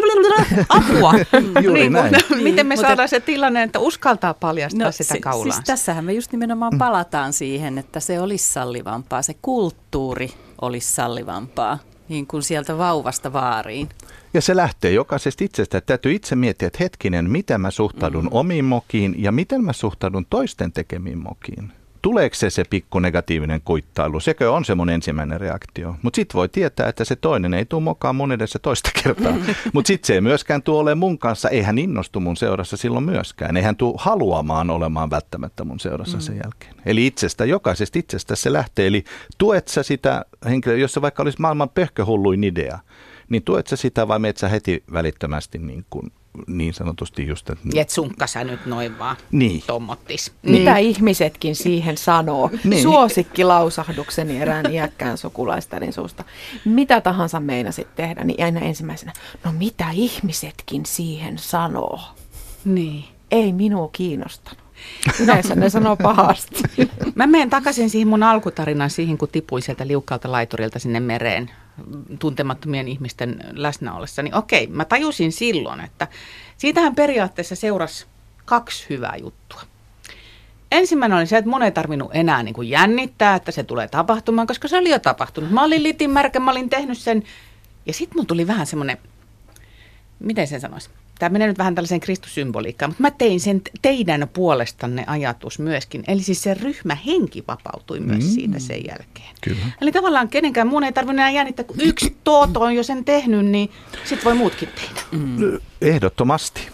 Apua! 0.68 1.12
Juuri 1.62 1.80
niin, 1.80 1.92
näin. 1.92 2.14
Miten 2.42 2.66
me 2.66 2.76
saadaan 2.76 3.09
se 3.09 3.21
tilanne, 3.21 3.62
että 3.62 3.78
uskaltaa 3.78 4.34
paljastaa 4.34 4.86
no, 4.86 4.93
sitä 4.93 5.15
kaulaa? 5.21 5.52
Siis 5.52 5.65
tässähän 5.67 6.04
me 6.04 6.13
just 6.13 6.32
nimenomaan 6.32 6.73
mm. 6.73 6.78
palataan 6.78 7.32
siihen, 7.32 7.78
että 7.78 8.00
se 8.00 8.21
olisi 8.21 8.52
sallivampaa, 8.52 9.23
se 9.23 9.34
kulttuuri 9.43 10.30
olisi 10.60 10.92
sallivampaa, 10.92 11.78
niin 12.08 12.26
kuin 12.26 12.42
sieltä 12.42 12.78
vauvasta 12.78 13.32
vaariin. 13.32 13.88
Ja 14.34 14.40
se 14.40 14.56
lähtee 14.56 14.92
jokaisesta 14.92 15.44
itsestä. 15.44 15.80
Täytyy 15.80 16.14
itse 16.14 16.36
miettiä, 16.36 16.66
että 16.66 16.78
hetkinen, 16.80 17.30
miten 17.30 17.60
mä 17.60 17.71
suhtaudun 17.71 18.25
mm. 18.25 18.30
omiin 18.32 18.64
mokiin 18.64 19.14
ja 19.23 19.32
miten 19.32 19.64
mä 19.64 19.73
suhtaudun 19.73 20.26
toisten 20.30 20.73
tekemiin 20.73 21.18
mokiin 21.18 21.73
tuleeko 22.02 22.34
se 22.34 22.50
se 22.50 22.65
pikku 22.71 22.99
negatiivinen 22.99 23.61
kuittailu, 23.65 24.21
sekö 24.21 24.52
on 24.52 24.65
se 24.65 24.75
mun 24.75 24.91
ensimmäinen 24.91 25.41
reaktio. 25.41 25.97
Mutta 26.02 26.17
sitten 26.17 26.39
voi 26.39 26.49
tietää, 26.49 26.89
että 26.89 27.04
se 27.04 27.17
toinen 27.17 27.54
ei 27.54 27.65
tule 27.65 27.82
mukaan 27.82 28.17
mun 28.17 28.32
edessä 28.32 28.58
toista 28.58 28.91
kertaa. 29.02 29.32
Mutta 29.73 29.87
sitten 29.87 30.06
se 30.06 30.15
ei 30.15 30.21
myöskään 30.21 30.63
tule 30.63 30.78
ole 30.78 30.95
mun 30.95 31.19
kanssa, 31.19 31.49
ei 31.49 31.63
hän 31.63 31.78
innostu 31.78 32.21
mun 32.21 32.37
seurassa 32.37 32.76
silloin 32.76 33.04
myöskään. 33.04 33.56
Eihän 33.56 33.76
tule 33.76 33.95
haluamaan 33.99 34.71
olemaan 34.71 35.11
välttämättä 35.11 35.65
mun 35.65 35.80
seurassa 35.80 36.21
sen 36.21 36.34
mm. 36.34 36.41
jälkeen. 36.45 36.75
Eli 36.87 37.06
itsestä, 37.06 37.45
jokaisesta 37.45 37.99
itsestä 37.99 38.37
se 38.37 38.52
lähtee. 38.52 38.87
Eli 38.87 39.04
tuet 39.39 39.69
sä 39.69 39.82
sitä 39.82 40.25
henkilöä, 40.45 40.76
jos 40.76 40.93
se 40.93 41.02
vaikka 41.02 41.23
olisi 41.23 41.41
maailman 41.41 41.71
pöhköhulluin 41.71 42.45
idea, 42.45 42.78
niin 43.28 43.43
tuet 43.43 43.67
sä 43.67 43.76
sitä 43.76 44.08
vai 44.08 44.19
meet 44.19 44.37
sä 44.37 44.49
heti 44.49 44.84
välittömästi 44.93 45.58
niin 45.58 45.84
kuin 45.91 46.13
niin 46.47 46.75
sanotusti 46.75 47.26
just, 47.26 47.50
että... 47.50 47.69
Et 47.76 47.91
sunkka 47.91 48.26
sä 48.26 48.45
nyt 48.45 48.67
noin 48.67 48.99
vaan 48.99 49.17
niin. 49.30 49.62
tommottis. 49.67 50.32
Niin. 50.43 50.58
Mitä 50.58 50.76
ihmisetkin 50.76 51.56
siihen 51.56 51.97
sanoo? 51.97 52.50
niin. 52.64 52.82
Suosikki 52.82 53.45
lausahdukseni 53.45 54.41
erään 54.41 54.73
iäkkään 54.73 55.19
sukulaistärin 55.19 55.93
suusta. 55.93 56.25
Mitä 56.64 57.00
tahansa 57.00 57.41
meinasit 57.41 57.95
tehdä, 57.97 58.25
niin 58.25 58.45
aina 58.45 58.60
ensimmäisenä, 58.60 59.12
no 59.45 59.52
mitä 59.52 59.86
ihmisetkin 59.93 60.86
siihen 60.86 61.38
sanoo? 61.38 62.00
Niin. 62.64 63.04
Ei 63.30 63.52
minua 63.52 63.88
kiinnostanut. 63.93 64.69
Yleensä 65.21 65.54
ne 65.54 65.71
sanoo 65.71 65.97
pahasti. 65.97 66.62
Mä 67.14 67.26
menen 67.26 67.50
takaisin 67.50 67.91
siihen 67.91 68.08
mun 68.08 68.23
alkutarinaan, 68.23 68.91
siihen 68.91 69.19
kun 69.19 69.28
tipuin 69.28 69.62
sieltä 69.62 69.86
liukkaalta 69.86 70.32
laiturilta 70.32 70.78
sinne 70.78 71.00
mereen 71.00 71.50
tuntemattomien 72.19 72.88
ihmisten 72.88 73.45
läsnä 73.52 73.95
ollessa, 73.95 74.23
niin 74.23 74.34
okei, 74.34 74.67
mä 74.67 74.84
tajusin 74.84 75.32
silloin, 75.32 75.80
että 75.80 76.08
siitähän 76.56 76.95
periaatteessa 76.95 77.56
seurasi 77.56 78.06
kaksi 78.45 78.86
hyvää 78.91 79.17
juttua. 79.17 79.60
Ensimmäinen 80.73 81.19
oli 81.19 81.26
se, 81.26 81.36
että 81.36 81.50
mun 81.50 81.62
ei 81.62 81.73
tarvinnut 81.73 82.10
enää 82.14 82.43
niin 82.43 82.54
kuin 82.54 82.71
jännittää, 82.71 83.34
että 83.34 83.52
se 83.52 83.62
tulee 83.62 83.88
tapahtumaan, 83.88 84.47
koska 84.47 84.69
se 84.69 84.78
oli 84.78 84.91
jo 84.91 84.99
tapahtunut. 84.99 85.50
Mä 85.50 85.64
olin 85.64 85.82
litin 85.82 86.10
märkä, 86.10 86.41
mä 86.41 86.50
olin 86.50 86.71
tehnyt 86.71 86.99
sen. 86.99 87.23
Ja 87.86 87.93
sitten 87.93 88.19
mun 88.19 88.26
tuli 88.26 88.47
vähän 88.47 88.67
semmoinen, 88.67 88.99
miten 90.19 90.47
sen 90.47 90.60
sanoisi, 90.60 90.91
tämä 91.19 91.31
menee 91.31 91.49
nyt 91.49 91.59
vähän 91.59 91.75
tällaiseen 91.75 92.00
kristussymboliikkaan, 92.00 92.91
mutta 92.91 93.02
mä 93.02 93.11
tein 93.11 93.41
sen 93.41 93.63
teidän 93.83 94.28
puolestanne 94.33 95.04
ajatus 95.07 95.59
myöskin. 95.59 96.04
Eli 96.09 96.23
siis 96.23 96.43
se 96.43 96.54
ryhmähenki 96.54 97.45
vapautui 97.49 98.00
myös 98.00 98.25
mm. 98.25 98.31
siitä 98.31 98.59
sen 98.59 98.85
jälkeen. 98.89 99.35
Kyllä. 99.41 99.67
Eli 99.81 99.93
tavallaan 99.93 100.28
kenenkään 100.28 100.67
muun 100.67 100.85
ei 100.85 100.93
tarvinnut 100.93 101.19
enää 101.19 101.31
jännittää, 101.31 101.65
kun 101.65 101.81
yksi 101.81 102.17
Tooto 102.25 102.61
on 102.61 102.75
jo 102.75 102.83
sen 102.83 103.04
tehnyt, 103.04 103.47
niin 103.47 103.71
sitten 104.04 104.25
voi 104.25 104.35
muutkin 104.35 104.69
tehdä. 104.69 105.00
Mm. 105.13 105.59
Ehdottomasti. 105.81 106.69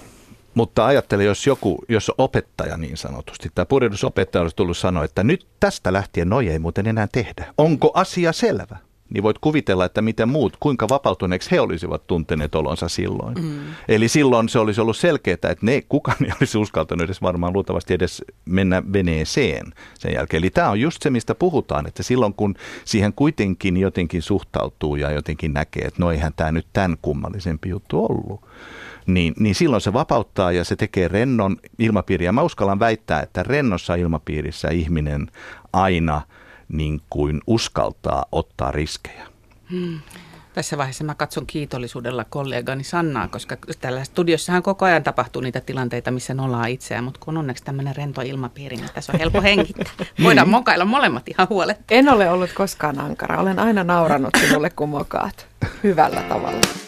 Mutta 0.54 0.86
ajattele, 0.86 1.24
jos 1.24 1.46
joku, 1.46 1.84
jos 1.88 2.12
opettaja 2.18 2.76
niin 2.76 2.96
sanotusti, 2.96 3.50
tai 3.54 3.66
purjehdusopettaja 3.66 4.42
olisi 4.42 4.56
tullut 4.56 4.76
sanoa, 4.76 5.04
että 5.04 5.24
nyt 5.24 5.46
tästä 5.60 5.92
lähtien 5.92 6.28
noja 6.28 6.52
ei 6.52 6.58
muuten 6.58 6.86
enää 6.86 7.08
tehdä. 7.12 7.54
Onko 7.58 7.90
asia 7.94 8.32
selvä? 8.32 8.76
Niin 9.10 9.22
voit 9.22 9.38
kuvitella, 9.38 9.84
että 9.84 10.02
miten 10.02 10.28
muut, 10.28 10.56
kuinka 10.60 10.88
vapautuneeksi 10.88 11.50
he 11.50 11.60
olisivat 11.60 12.06
tunteneet 12.06 12.54
olonsa 12.54 12.88
silloin. 12.88 13.34
Mm. 13.42 13.60
Eli 13.88 14.08
silloin 14.08 14.48
se 14.48 14.58
olisi 14.58 14.80
ollut 14.80 14.96
selkeää, 14.96 15.34
että 15.34 15.56
ne, 15.60 15.82
kukaan 15.88 16.24
ei 16.24 16.30
olisi 16.40 16.58
uskaltanut 16.58 17.04
edes 17.04 17.22
varmaan 17.22 17.52
luultavasti 17.52 17.94
edes 17.94 18.24
mennä 18.44 18.82
veneeseen 18.92 19.72
sen 19.98 20.14
jälkeen. 20.14 20.38
Eli 20.38 20.50
tämä 20.50 20.70
on 20.70 20.80
just 20.80 21.02
se, 21.02 21.10
mistä 21.10 21.34
puhutaan, 21.34 21.86
että 21.86 22.02
silloin 22.02 22.34
kun 22.34 22.54
siihen 22.84 23.12
kuitenkin 23.12 23.76
jotenkin 23.76 24.22
suhtautuu 24.22 24.96
ja 24.96 25.10
jotenkin 25.10 25.52
näkee, 25.52 25.84
että 25.84 26.02
no 26.02 26.10
eihän 26.10 26.32
tämä 26.36 26.52
nyt 26.52 26.66
tämän 26.72 26.96
kummallisempi 27.02 27.68
juttu 27.68 28.04
ollut, 28.04 28.40
niin, 29.06 29.34
niin 29.38 29.54
silloin 29.54 29.80
se 29.80 29.92
vapauttaa 29.92 30.52
ja 30.52 30.64
se 30.64 30.76
tekee 30.76 31.08
rennon 31.08 31.56
ilmapiiriä. 31.78 32.32
Mä 32.32 32.42
uskallan 32.42 32.78
väittää, 32.78 33.22
että 33.22 33.42
rennossa 33.42 33.94
ilmapiirissä 33.94 34.68
ihminen 34.68 35.30
aina– 35.72 36.22
niin 36.76 37.00
kuin 37.10 37.40
uskaltaa 37.46 38.24
ottaa 38.32 38.72
riskejä. 38.72 39.26
Hmm. 39.70 40.00
Tässä 40.54 40.78
vaiheessa 40.78 41.04
mä 41.04 41.14
katson 41.14 41.46
kiitollisuudella 41.46 42.24
kollegani 42.24 42.84
Sannaa, 42.84 43.28
koska 43.28 43.56
täällä 43.80 44.04
studiossahan 44.04 44.62
koko 44.62 44.84
ajan 44.84 45.02
tapahtuu 45.02 45.42
niitä 45.42 45.60
tilanteita, 45.60 46.10
missä 46.10 46.34
nolaa 46.34 46.66
itseään, 46.66 47.04
mutta 47.04 47.20
kun 47.24 47.34
on 47.34 47.38
onneksi 47.38 47.64
tämmöinen 47.64 47.96
rento 47.96 48.20
ilmapiiri, 48.20 48.76
niin 48.76 48.88
tässä 48.94 49.12
on 49.12 49.18
helppo 49.18 49.42
hengittää. 49.50 49.86
Voidaan 50.22 50.48
mokailla 50.48 50.84
molemmat 50.84 51.28
ihan 51.28 51.48
huolet. 51.50 51.78
En 51.90 52.08
ole 52.08 52.30
ollut 52.30 52.52
koskaan 52.52 53.00
ankara. 53.00 53.40
Olen 53.40 53.58
aina 53.58 53.84
nauranut 53.84 54.30
sinulle, 54.40 54.70
kun 54.70 54.88
mokaat. 54.88 55.46
Hyvällä 55.82 56.22
tavalla. 56.22 56.83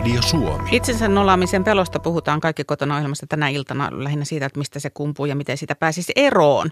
Radio 0.00 0.22
Suomi. 0.22 0.68
Itsensä 0.72 1.08
nolaamisen 1.08 1.64
pelosta 1.64 1.98
puhutaan 1.98 2.40
kaikki 2.40 2.64
kotona 2.64 2.96
ohjelmassa 2.96 3.26
tänä 3.26 3.48
iltana 3.48 3.88
lähinnä 3.92 4.24
siitä, 4.24 4.46
että 4.46 4.58
mistä 4.58 4.80
se 4.80 4.90
kumpuu 4.90 5.26
ja 5.26 5.36
miten 5.36 5.56
sitä 5.56 5.74
pääsisi 5.74 6.12
eroon. 6.16 6.70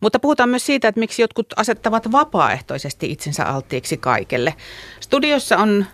Mutta 0.00 0.18
puhutaan 0.18 0.48
myös 0.48 0.66
siitä, 0.66 0.88
että 0.88 0.98
miksi 0.98 1.22
jotkut 1.22 1.46
asettavat 1.56 2.12
vapaaehtoisesti 2.12 3.10
itsensä 3.12 3.44
alttiiksi 3.44 3.96
kaikelle. 3.96 4.54
Studiossa 5.00 5.56
on 5.56 5.86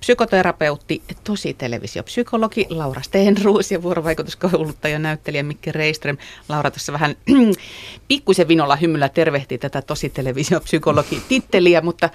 psykoterapeutti, 0.00 1.02
tosi 1.24 1.54
televisiopsykologi 1.54 2.66
Laura 2.70 3.02
Stenruus 3.02 3.72
ja 3.72 3.82
vuorovaikutuskouluttaja 3.82 4.98
näyttelijä 4.98 5.42
Mikki 5.42 5.72
Reiström. 5.72 6.16
Laura 6.48 6.70
tässä 6.70 6.92
vähän 6.92 7.16
pikkuisen 8.08 8.48
vinolla 8.48 8.76
hymyllä 8.76 9.08
tervehtii 9.08 9.58
tätä 9.58 9.82
tosi 9.82 10.08
televisiopsykologi 10.08 11.22
titteliä, 11.28 11.80
mutta 11.80 12.10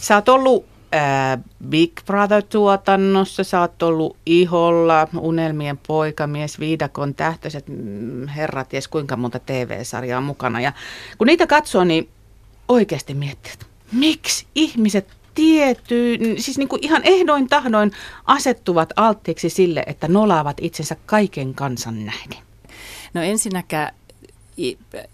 sä 0.00 0.14
oot 0.14 0.28
ollut 0.28 0.69
ää, 0.92 1.38
Big 1.68 1.92
Brother-tuotannossa, 2.06 3.44
sä 3.44 3.60
oot 3.60 3.82
ollut 3.82 4.16
Iholla, 4.26 5.08
Unelmien 5.18 5.78
poikamies, 5.86 6.60
Viidakon 6.60 7.14
tähtöiset, 7.14 7.68
mm, 7.68 8.28
herrat, 8.28 8.68
ties 8.68 8.88
kuinka 8.88 9.16
monta 9.16 9.38
TV-sarjaa 9.38 10.20
mukana. 10.20 10.60
Ja 10.60 10.72
kun 11.18 11.26
niitä 11.26 11.46
katsoo, 11.46 11.84
niin 11.84 12.08
oikeasti 12.68 13.14
miettii, 13.14 13.52
että 13.52 13.66
miksi 13.92 14.46
ihmiset 14.54 15.08
tiettyy, 15.34 16.18
siis 16.38 16.58
niin 16.58 16.68
kuin 16.68 16.84
ihan 16.84 17.02
ehdoin 17.04 17.48
tahdoin 17.48 17.92
asettuvat 18.26 18.92
alttiiksi 18.96 19.50
sille, 19.50 19.84
että 19.86 20.08
nolaavat 20.08 20.56
itsensä 20.60 20.96
kaiken 21.06 21.54
kansan 21.54 22.04
nähden? 22.06 22.38
No 23.14 23.22
ensinnäkään 23.22 23.94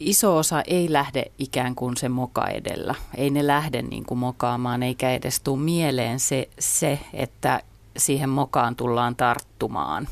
iso 0.00 0.36
osa 0.36 0.62
ei 0.66 0.92
lähde 0.92 1.24
ikään 1.38 1.74
kuin 1.74 1.96
se 1.96 2.08
moka 2.08 2.48
edellä. 2.48 2.94
Ei 3.16 3.30
ne 3.30 3.46
lähde 3.46 3.82
niin 3.82 4.04
kuin 4.04 4.18
mokaamaan, 4.18 4.82
eikä 4.82 5.10
edes 5.10 5.40
tule 5.40 5.60
mieleen 5.60 6.20
se, 6.20 6.48
se 6.58 6.98
että 7.12 7.62
siihen 7.96 8.28
mokaan 8.28 8.76
tullaan 8.76 9.16
tarttumaan. 9.16 10.08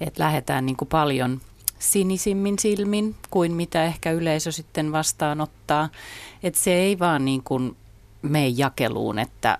Että 0.00 0.22
lähdetään 0.22 0.66
niin 0.66 0.76
kuin 0.76 0.88
paljon 0.88 1.40
sinisimmin 1.78 2.58
silmin 2.58 3.14
kuin 3.30 3.52
mitä 3.52 3.84
ehkä 3.84 4.10
yleisö 4.10 4.52
sitten 4.52 4.92
vastaanottaa. 4.92 5.88
Että 6.42 6.60
se 6.60 6.72
ei 6.72 6.98
vaan 6.98 7.24
niin 7.24 7.42
kuin 7.42 7.76
mene 8.22 8.48
jakeluun, 8.48 9.18
että, 9.18 9.58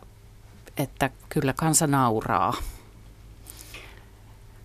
että 0.76 1.10
kyllä 1.28 1.52
kansa 1.52 1.86
nauraa. 1.86 2.54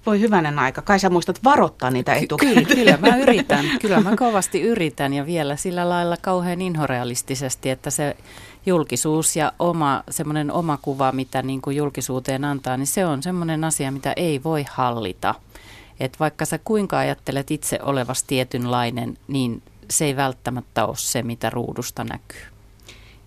Voi 0.08 0.20
hyvänen 0.20 0.60
aika. 0.60 0.82
Kai 0.82 1.00
sä 1.00 1.10
muistat 1.10 1.43
varoittaa 1.43 1.91
niitä 1.91 2.13
etukäteen. 2.13 2.65
Kyllä, 2.65 2.76
kyllä 2.76 2.98
mä 2.98 3.17
yritän. 3.24 3.65
Kyllä 3.82 4.00
mä 4.00 4.15
kovasti 4.15 4.62
yritän 4.62 5.13
ja 5.13 5.26
vielä 5.26 5.56
sillä 5.56 5.89
lailla 5.89 6.17
kauhean 6.22 6.62
inhorealistisesti, 6.62 7.70
että 7.70 7.89
se 7.89 8.17
julkisuus 8.65 9.36
ja 9.36 9.52
oma, 9.60 10.04
semmoinen 10.10 10.52
oma 10.52 10.78
kuva, 10.82 11.12
mitä 11.12 11.41
niin 11.41 11.62
kuin 11.62 11.78
julkisuuteen 11.78 12.46
antaa, 12.46 12.78
niin 12.78 12.88
se 12.88 13.06
on 13.06 13.24
semmoinen 13.24 13.63
asia, 13.63 13.91
mitä 13.91 14.13
ei 14.15 14.43
voi 14.43 14.65
hallita. 14.72 15.36
Et 16.00 16.20
vaikka 16.20 16.46
sä 16.46 16.60
kuinka 16.63 16.98
ajattelet 16.98 17.52
itse 17.52 17.80
olevasi 17.82 18.24
tietynlainen, 18.28 19.17
niin 19.28 19.63
se 19.89 20.06
ei 20.06 20.15
välttämättä 20.15 20.86
ole 20.86 20.96
se, 20.98 21.24
mitä 21.24 21.50
ruudusta 21.50 22.04
näkyy. 22.04 22.57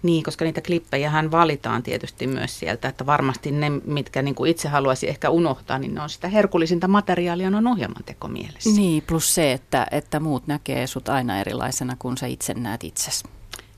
Niin, 0.02 0.22
koska 0.22 0.44
niitä 0.44 0.60
klippejä 0.60 1.10
hän 1.10 1.30
valitaan 1.30 1.82
tietysti 1.82 2.26
myös 2.26 2.58
sieltä, 2.58 2.88
että 2.88 3.06
varmasti 3.06 3.50
ne, 3.50 3.70
mitkä 3.70 4.22
niin 4.22 4.34
kuin 4.34 4.50
itse 4.50 4.68
haluaisi 4.68 5.08
ehkä 5.08 5.30
unohtaa, 5.30 5.78
niin 5.78 5.94
ne 5.94 6.02
on 6.02 6.10
sitä 6.10 6.28
herkullisinta 6.28 6.88
materiaalia 6.88 7.48
on 7.48 7.66
ohjelmantekomielessä. 7.66 8.70
Niin, 8.70 9.02
plus 9.06 9.34
se, 9.34 9.52
että, 9.52 9.86
että 9.90 10.20
muut 10.20 10.46
näkee 10.46 10.86
sut 10.86 11.08
aina 11.08 11.40
erilaisena 11.40 11.96
kuin 11.98 12.16
sä 12.16 12.26
itse 12.26 12.54
näet 12.54 12.84
itsesi. 12.84 13.24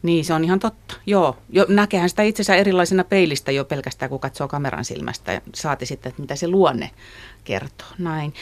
Niin, 0.03 0.25
se 0.25 0.35
on 0.35 0.45
ihan 0.45 0.59
totta. 0.59 0.97
Joo, 1.07 1.37
jo, 1.49 1.67
näkehän 1.69 2.09
sitä 2.09 2.23
itsensä 2.23 2.55
erilaisena 2.55 3.05
peilistä 3.05 3.53
jo 3.53 3.65
pelkästään, 3.65 4.09
kun 4.11 4.21
katsoo 4.21 4.49
kameran 4.49 4.85
silmästä. 4.85 5.41
Saati 5.55 5.87
sitten, 5.87 6.11
että 6.11 6.23
mitä 6.23 6.37
se 6.37 6.49
luonne 6.49 6.91
kertoo. 7.45 7.87
Näin. 7.99 8.35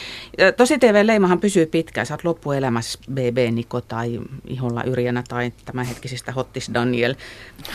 Tosi 0.57 0.79
TV-leimahan 0.79 1.39
pysyy 1.39 1.65
pitkään. 1.65 2.07
Sä 2.07 2.13
oot 2.13 2.23
loppuelämässä 2.23 2.99
BB 3.11 3.37
Niko 3.51 3.81
tai 3.81 4.19
Iholla 4.47 4.83
Yrjänä 4.83 5.23
tai 5.29 5.53
tämänhetkisistä 5.65 6.31
Hottis 6.31 6.71
Daniel. 6.73 7.15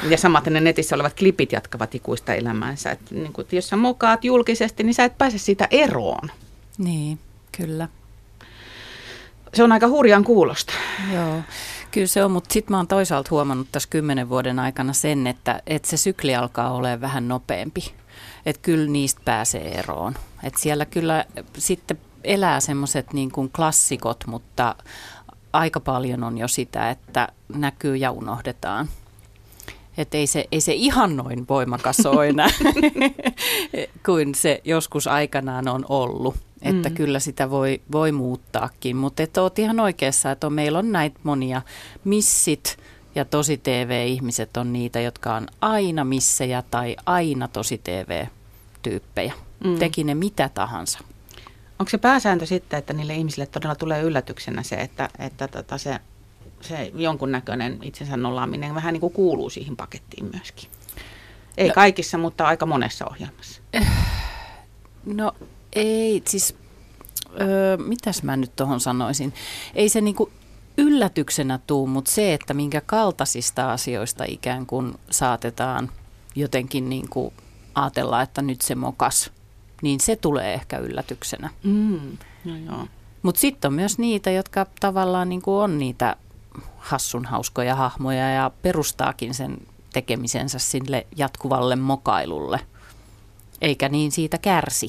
Ja 0.09 0.18
samaten 0.18 0.53
ne 0.53 0.61
netissä 0.61 0.94
olevat 0.94 1.18
klipit 1.18 1.53
jatkavat 1.53 1.94
ikuista 1.94 2.35
elämäänsä. 2.35 2.90
Et, 2.90 3.11
niin 3.11 3.33
kun, 3.33 3.44
jos 3.53 3.68
sä 3.68 3.77
mokaat 3.77 4.25
julkisesti, 4.25 4.83
niin 4.83 4.94
sä 4.94 5.05
et 5.05 5.18
pääse 5.18 5.38
siitä 5.38 5.68
eroon. 5.70 6.31
Niin, 6.79 7.18
kyllä. 7.57 7.88
Se 9.55 9.62
on 9.62 9.72
aika 9.72 9.88
hurjan 9.88 10.25
kuulosta. 10.25 10.72
Joo. 11.14 11.42
Kyllä 11.90 12.07
se 12.07 12.25
on, 12.25 12.31
mutta 12.31 12.53
sitten 12.53 12.72
mä 12.72 12.77
oon 12.77 12.87
toisaalta 12.87 13.29
huomannut 13.31 13.68
tässä 13.72 13.88
kymmenen 13.88 14.29
vuoden 14.29 14.59
aikana 14.59 14.92
sen, 14.92 15.27
että, 15.27 15.62
että 15.66 15.88
se 15.88 15.96
sykli 15.96 16.37
alkaa 16.37 16.72
olemaan 16.72 17.01
vähän 17.01 17.29
nopeampi. 17.29 17.94
Että 18.46 18.62
kyllä 18.62 18.90
niistä 18.90 19.20
pääsee 19.25 19.79
eroon. 19.79 20.14
Että 20.42 20.61
siellä 20.61 20.85
kyllä 20.85 21.25
sitten 21.59 21.99
elää 22.25 22.61
semmoiset 22.61 23.12
niin 23.12 23.31
kuin 23.31 23.51
klassikot, 23.51 24.25
mutta 24.27 24.75
aika 25.53 25.81
paljon 25.81 26.25
on 26.25 26.38
jo 26.38 26.49
sitä, 26.49 26.90
että 26.90 27.29
näkyy 27.55 27.96
ja 27.96 28.11
unohdetaan. 28.11 28.88
Että 29.99 30.16
ei 30.16 30.27
se, 30.27 30.44
ei 30.53 30.61
se 30.61 30.72
ihan 30.72 31.16
noin 31.16 31.49
voimakas 31.49 32.07
ole 32.07 32.29
enää 32.29 32.49
kuin 34.07 34.35
se 34.35 34.61
joskus 34.64 35.07
aikanaan 35.07 35.68
on 35.68 35.85
ollut. 35.88 36.45
Että 36.66 36.88
mm. 36.88 36.94
kyllä 36.94 37.20
sitä 37.20 37.50
voi, 37.50 37.81
voi 37.92 38.12
muuttaakin, 38.12 38.96
mutta 38.96 39.22
et 39.22 39.37
oot 39.37 39.59
ihan 39.59 39.81
oikeassa, 39.81 40.31
että 40.31 40.46
on, 40.46 40.52
meillä 40.52 40.79
on 40.79 40.92
näitä 40.92 41.20
monia 41.22 41.62
missit 42.05 42.79
ja 43.14 43.24
tosi 43.24 43.59
TV-ihmiset 43.59 44.57
on 44.57 44.72
niitä, 44.72 45.00
jotka 45.00 45.35
on 45.35 45.46
aina 45.61 46.05
missejä 46.05 46.62
tai 46.70 46.96
aina 47.07 47.48
tosi 47.48 47.79
TV-tyyppejä. 47.79 49.33
Mm. 49.64 49.79
Teki 49.79 50.05
ne 50.05 50.14
mitä 50.14 50.48
tahansa. 50.48 50.98
Onko 51.79 51.90
se 51.90 51.98
pääsääntö 51.98 52.46
sitten, 52.46 52.79
että 52.79 52.92
niille 52.92 53.14
ihmisille 53.14 53.46
todella 53.46 53.74
tulee 53.74 54.02
yllätyksenä 54.02 54.62
se, 54.62 54.76
että, 54.76 55.09
että 55.18 55.48
tota 55.48 55.79
se, 55.79 55.98
se 56.61 56.92
jonkunnäköinen 56.94 57.79
itsensä 57.83 58.16
nollaaminen 58.16 58.74
vähän 58.74 58.92
niin 58.92 59.00
kuin 59.00 59.12
kuuluu 59.12 59.50
siihen 59.50 59.76
pakettiin 59.76 60.31
myöskin? 60.35 60.70
Ei 61.57 61.68
no, 61.68 61.74
kaikissa, 61.74 62.18
mutta 62.18 62.46
aika 62.46 62.66
monessa 62.66 63.07
ohjelmassa. 63.07 63.62
No 65.05 65.33
ei, 65.76 66.22
siis 66.26 66.56
öö, 67.40 67.76
mitäs 67.76 68.22
mä 68.22 68.36
nyt 68.36 68.56
tuohon 68.56 68.80
sanoisin. 68.80 69.34
Ei 69.74 69.88
se 69.88 70.00
niinku 70.00 70.30
yllätyksenä 70.78 71.58
tuu, 71.66 71.86
mutta 71.86 72.10
se, 72.10 72.34
että 72.34 72.54
minkä 72.54 72.80
kaltaisista 72.80 73.72
asioista 73.72 74.24
ikään 74.28 74.66
kuin 74.66 74.94
saatetaan 75.10 75.90
jotenkin 76.34 76.88
niin 76.88 77.08
kuin 77.08 77.34
ajatella, 77.74 78.22
että 78.22 78.42
nyt 78.42 78.60
se 78.60 78.74
mokas, 78.74 79.30
niin 79.82 80.00
se 80.00 80.16
tulee 80.16 80.54
ehkä 80.54 80.78
yllätyksenä. 80.78 81.50
Mm, 81.62 82.18
no 82.44 82.56
joo. 82.56 82.88
Mutta 83.22 83.40
sitten 83.40 83.68
on 83.68 83.74
myös 83.74 83.98
niitä, 83.98 84.30
jotka 84.30 84.66
tavallaan 84.80 85.28
niin 85.28 85.42
kuin 85.42 85.62
on 85.62 85.78
niitä 85.78 86.16
hassun 86.76 87.24
hauskoja 87.24 87.74
hahmoja 87.74 88.30
ja 88.30 88.50
perustaakin 88.62 89.34
sen 89.34 89.58
tekemisensä 89.92 90.58
sille 90.58 91.06
jatkuvalle 91.16 91.76
mokailulle, 91.76 92.60
eikä 93.60 93.88
niin 93.88 94.12
siitä 94.12 94.38
kärsi. 94.38 94.88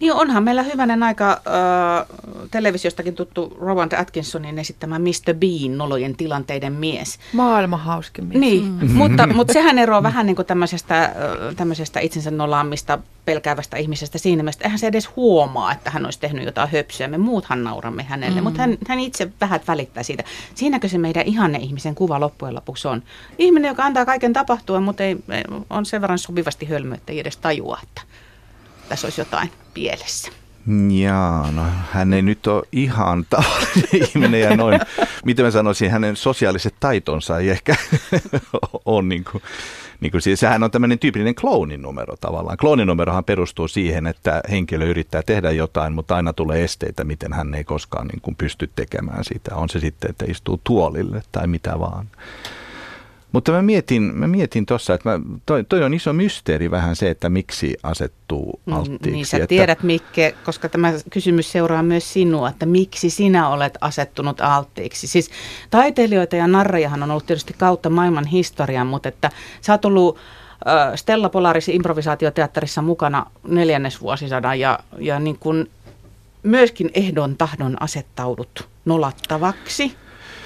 Niin 0.00 0.12
onhan 0.12 0.42
meillä 0.42 0.62
hyvänen 0.62 1.02
aika 1.02 1.30
äh, 1.30 2.16
televisiostakin 2.50 3.14
tuttu 3.14 3.56
Rowan 3.60 3.88
Atkinsonin 3.98 4.58
esittämä 4.58 4.98
Mr. 4.98 5.34
Bean, 5.34 5.78
nolojen 5.78 6.16
tilanteiden 6.16 6.72
mies. 6.72 7.18
Maailman 7.32 7.80
hauskin 7.80 8.24
mies. 8.24 8.40
Niin, 8.40 8.64
mm. 8.64 8.90
mutta, 9.00 9.26
mutta 9.26 9.52
sehän 9.52 9.78
eroaa 9.78 10.02
vähän 10.02 10.26
niin 10.26 10.36
kuin 10.36 10.46
tämmöisestä, 10.46 11.14
tämmöisestä 11.56 12.00
itsensä 12.00 12.30
nolaamista 12.30 12.98
pelkäävästä 13.24 13.76
ihmisestä 13.76 14.18
siinä 14.18 14.42
mielessä, 14.42 14.64
eihän 14.64 14.78
se 14.78 14.86
edes 14.86 15.16
huomaa, 15.16 15.72
että 15.72 15.90
hän 15.90 16.04
olisi 16.04 16.20
tehnyt 16.20 16.44
jotain 16.44 16.70
höpsyä. 16.70 17.08
Me 17.08 17.18
muuthan 17.18 17.64
nauramme 17.64 18.02
hänelle, 18.02 18.40
mm. 18.40 18.44
mutta 18.44 18.60
hän, 18.60 18.78
hän 18.88 19.00
itse 19.00 19.32
vähän 19.40 19.60
välittää 19.68 20.02
siitä. 20.02 20.24
Siinäkö 20.54 20.88
se 20.88 20.98
meidän 20.98 21.26
ihanne 21.26 21.58
ihmisen 21.58 21.94
kuva 21.94 22.20
loppujen 22.20 22.54
lopuksi 22.54 22.88
on? 22.88 23.02
Ihminen, 23.38 23.68
joka 23.68 23.84
antaa 23.84 24.04
kaiken 24.04 24.32
tapahtua, 24.32 24.80
mutta 24.80 25.04
ei, 25.04 25.16
on 25.70 25.86
sen 25.86 26.00
verran 26.00 26.18
sopivasti 26.18 26.66
hölmö, 26.66 26.94
että 26.94 27.12
ei 27.12 27.20
edes 27.20 27.36
tajua, 27.36 27.78
että 27.82 28.02
tässä 28.88 29.06
olisi 29.06 29.20
jotain 29.20 29.52
pielessä. 29.74 30.32
Jaa, 31.02 31.52
no 31.52 31.62
hän 31.92 32.12
ei 32.12 32.22
nyt 32.22 32.46
ole 32.46 32.62
ihan 32.72 33.26
tavallinen 33.30 33.88
ihminen 33.92 34.40
ja 34.40 34.56
noin, 34.56 34.80
miten 35.24 35.44
mä 35.44 35.50
sanoisin, 35.50 35.90
hänen 35.90 36.16
sosiaaliset 36.16 36.74
taitonsa 36.80 37.38
ei 37.38 37.50
ehkä 37.50 37.74
ole 38.84 39.02
niin 39.02 39.24
kuin, 39.24 39.42
niin 40.00 40.10
kuin 40.12 40.22
siis, 40.22 40.40
sehän 40.40 40.62
on 40.62 40.70
tämmöinen 40.70 40.98
tyypillinen 40.98 41.34
kloonin 41.34 41.82
numero 41.82 42.16
tavallaan. 42.20 42.56
Kloonin 42.56 42.86
numerohan 42.86 43.24
perustuu 43.24 43.68
siihen, 43.68 44.06
että 44.06 44.40
henkilö 44.50 44.84
yrittää 44.84 45.22
tehdä 45.22 45.50
jotain, 45.50 45.92
mutta 45.92 46.16
aina 46.16 46.32
tulee 46.32 46.64
esteitä, 46.64 47.04
miten 47.04 47.32
hän 47.32 47.54
ei 47.54 47.64
koskaan 47.64 48.06
niin 48.06 48.20
kuin 48.20 48.36
pysty 48.36 48.70
tekemään 48.76 49.24
sitä. 49.24 49.56
On 49.56 49.68
se 49.68 49.80
sitten, 49.80 50.10
että 50.10 50.24
istuu 50.28 50.60
tuolille 50.64 51.22
tai 51.32 51.46
mitä 51.46 51.78
vaan. 51.78 52.06
Mutta 53.32 53.52
mä 53.52 53.62
mietin, 53.62 54.02
mä 54.02 54.28
mietin 54.28 54.66
tuossa, 54.66 54.94
että 54.94 55.08
mä, 55.08 55.20
toi, 55.46 55.64
toi 55.64 55.84
on 55.84 55.94
iso 55.94 56.12
mysteeri 56.12 56.70
vähän 56.70 56.96
se, 56.96 57.10
että 57.10 57.28
miksi 57.28 57.76
asettuu 57.82 58.60
mm, 58.66 58.72
alttiiksi. 58.72 59.10
Niin 59.10 59.26
sä 59.26 59.36
että... 59.36 59.46
tiedät 59.46 59.82
Mikke, 59.82 60.34
koska 60.44 60.68
tämä 60.68 60.92
kysymys 61.10 61.52
seuraa 61.52 61.82
myös 61.82 62.12
sinua, 62.12 62.48
että 62.48 62.66
miksi 62.66 63.10
sinä 63.10 63.48
olet 63.48 63.78
asettunut 63.80 64.40
alttiiksi. 64.40 65.06
Siis 65.06 65.30
taiteilijoita 65.70 66.36
ja 66.36 66.46
narrajahan 66.46 67.02
on 67.02 67.10
ollut 67.10 67.26
tietysti 67.26 67.54
kautta 67.58 67.90
maailman 67.90 68.26
historian, 68.26 68.86
mutta 68.86 69.08
että 69.08 69.30
sä 69.60 69.72
oot 69.72 69.84
ollut 69.84 70.18
Stella 70.94 71.28
Polaris 71.28 71.68
improvisaatioteatterissa 71.68 72.82
mukana 72.82 73.26
neljännesvuosisadan 73.48 74.60
ja, 74.60 74.78
ja 74.98 75.18
niin 75.18 75.38
kuin 75.38 75.70
myöskin 76.42 76.90
ehdon 76.94 77.36
tahdon 77.36 77.82
asettaudut 77.82 78.68
nolattavaksi, 78.84 79.96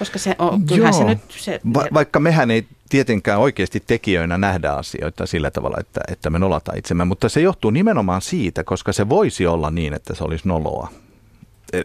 koska 0.03 0.19
se 0.19 0.35
on, 0.39 0.67
kyllähän 0.67 0.95
se 0.95 1.05
nyt... 1.05 1.19
Se, 1.29 1.61
Va- 1.75 1.87
vaikka 1.95 2.21
mehän 2.21 2.51
ei 2.51 2.67
tietenkään 2.89 3.41
oikeasti 3.41 3.83
tekijöinä 3.87 4.39
nähdä 4.39 4.73
asioita 4.73 5.27
sillä 5.27 5.51
tavalla, 5.51 5.77
että, 5.81 6.01
että 6.09 6.31
me 6.31 6.39
nolataan 6.39 6.79
itsemme, 6.79 7.05
mutta 7.05 7.29
se 7.29 7.41
johtuu 7.41 7.71
nimenomaan 7.71 8.23
siitä, 8.23 8.65
koska 8.65 8.93
se 8.93 9.09
voisi 9.09 9.47
olla 9.47 9.71
niin, 9.71 9.95
että 9.95 10.15
se 10.15 10.25
olisi 10.25 10.49
noloa 10.49 10.89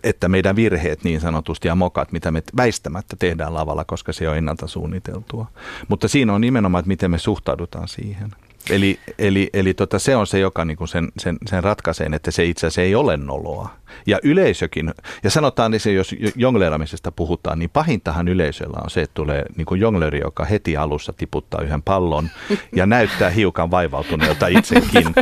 että 0.03 0.29
meidän 0.29 0.55
virheet 0.55 1.03
niin 1.03 1.21
sanotusti 1.21 1.67
ja 1.67 1.75
mokat, 1.75 2.11
mitä 2.11 2.31
me 2.31 2.43
väistämättä 2.57 3.15
tehdään 3.19 3.53
lavalla, 3.53 3.85
koska 3.85 4.13
se 4.13 4.29
on 4.29 4.37
ennalta 4.37 4.67
suunniteltua. 4.67 5.47
Mutta 5.87 6.07
siinä 6.07 6.33
on 6.33 6.41
nimenomaan, 6.41 6.79
että 6.79 6.87
miten 6.87 7.11
me 7.11 7.17
suhtaudutaan 7.17 7.87
siihen. 7.87 8.31
Eli, 8.69 8.99
eli, 9.19 9.49
eli 9.53 9.73
tota, 9.73 9.99
se 9.99 10.15
on 10.15 10.27
se, 10.27 10.39
joka 10.39 10.65
niinku 10.65 10.87
sen, 10.87 11.11
sen, 11.17 11.37
sen 11.45 11.63
ratkaisee, 11.63 12.09
että 12.13 12.31
se 12.31 12.45
itse 12.45 12.67
asiassa 12.67 12.81
ei 12.81 12.95
ole 12.95 13.17
noloa. 13.17 13.69
Ja 14.07 14.19
yleisökin, 14.23 14.93
ja 15.23 15.29
sanotaan, 15.29 15.73
että 15.73 15.89
jos 15.89 16.15
jongleeramisesta 16.35 17.11
puhutaan, 17.11 17.59
niin 17.59 17.69
pahintahan 17.69 18.27
yleisöllä 18.27 18.79
on 18.83 18.89
se, 18.89 19.01
että 19.01 19.13
tulee 19.13 19.45
niin 19.55 19.79
jongleri, 19.79 20.19
joka 20.19 20.45
heti 20.45 20.77
alussa 20.77 21.13
tiputtaa 21.13 21.61
yhden 21.61 21.81
pallon 21.81 22.29
ja 22.75 22.85
näyttää 22.85 23.29
hiukan 23.29 23.71
vaivautuneelta 23.71 24.47
itsekin. 24.47 25.15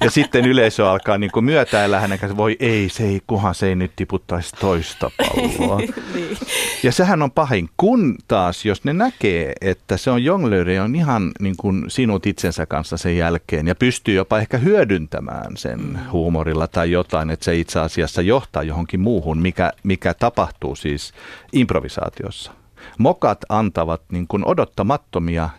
Ja 0.00 0.10
sitten 0.10 0.46
yleisö 0.46 0.90
alkaa 0.90 1.18
niin 1.18 1.30
kuin 1.30 1.44
myötäillä 1.44 2.00
hänen 2.00 2.18
kanssa, 2.18 2.36
voi 2.36 2.56
ei, 2.60 2.88
se 2.88 3.04
ei, 3.04 3.20
kuhan 3.26 3.54
se 3.54 3.68
ei 3.68 3.74
nyt 3.74 3.92
tiputtaisi 3.96 4.56
toista 4.60 5.10
palloa. 5.16 5.78
niin. 6.14 6.36
Ja 6.82 6.92
sehän 6.92 7.22
on 7.22 7.30
pahin, 7.30 7.68
kun 7.76 8.16
taas, 8.28 8.64
jos 8.64 8.84
ne 8.84 8.92
näkee, 8.92 9.52
että 9.60 9.96
se 9.96 10.10
on 10.10 10.24
jongleri, 10.24 10.78
on 10.78 10.94
ihan 10.94 11.32
niin 11.40 11.56
kuin 11.56 11.84
sinut 11.88 12.26
itsensä 12.26 12.66
kanssa 12.66 12.96
sen 12.96 13.16
jälkeen 13.16 13.66
ja 13.66 13.74
pystyy 13.74 14.14
jopa 14.14 14.38
ehkä 14.38 14.58
hyödyntämään 14.58 15.56
sen 15.56 15.80
mm. 15.80 15.98
huumorilla 16.12 16.66
tai 16.68 16.90
jotain, 16.90 17.30
että 17.30 17.44
se 17.44 17.56
itse 17.56 17.80
asiassa 17.80 18.03
asiassa 18.04 18.22
johtaa 18.22 18.62
johonkin 18.62 19.00
muuhun, 19.00 19.38
mikä, 19.38 19.72
mikä 19.82 20.14
tapahtuu 20.14 20.76
siis 20.76 21.12
improvisaatiossa. 21.52 22.52
Mokat 22.98 23.38
antavat 23.48 24.02
niin 24.12 24.26
kuin 24.26 24.46
odottamattomia 24.46 25.50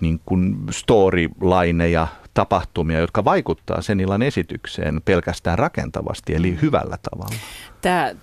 niin 0.00 0.20
kuin 0.24 0.56
storylineja, 0.70 2.06
tapahtumia, 2.34 2.98
jotka 2.98 3.24
vaikuttaa 3.24 3.82
sen 3.82 4.00
illan 4.00 4.22
esitykseen 4.22 5.00
pelkästään 5.04 5.58
rakentavasti, 5.58 6.34
eli 6.34 6.58
hyvällä 6.62 6.98
tavalla. 7.10 7.36
Tämä, 7.80 8.14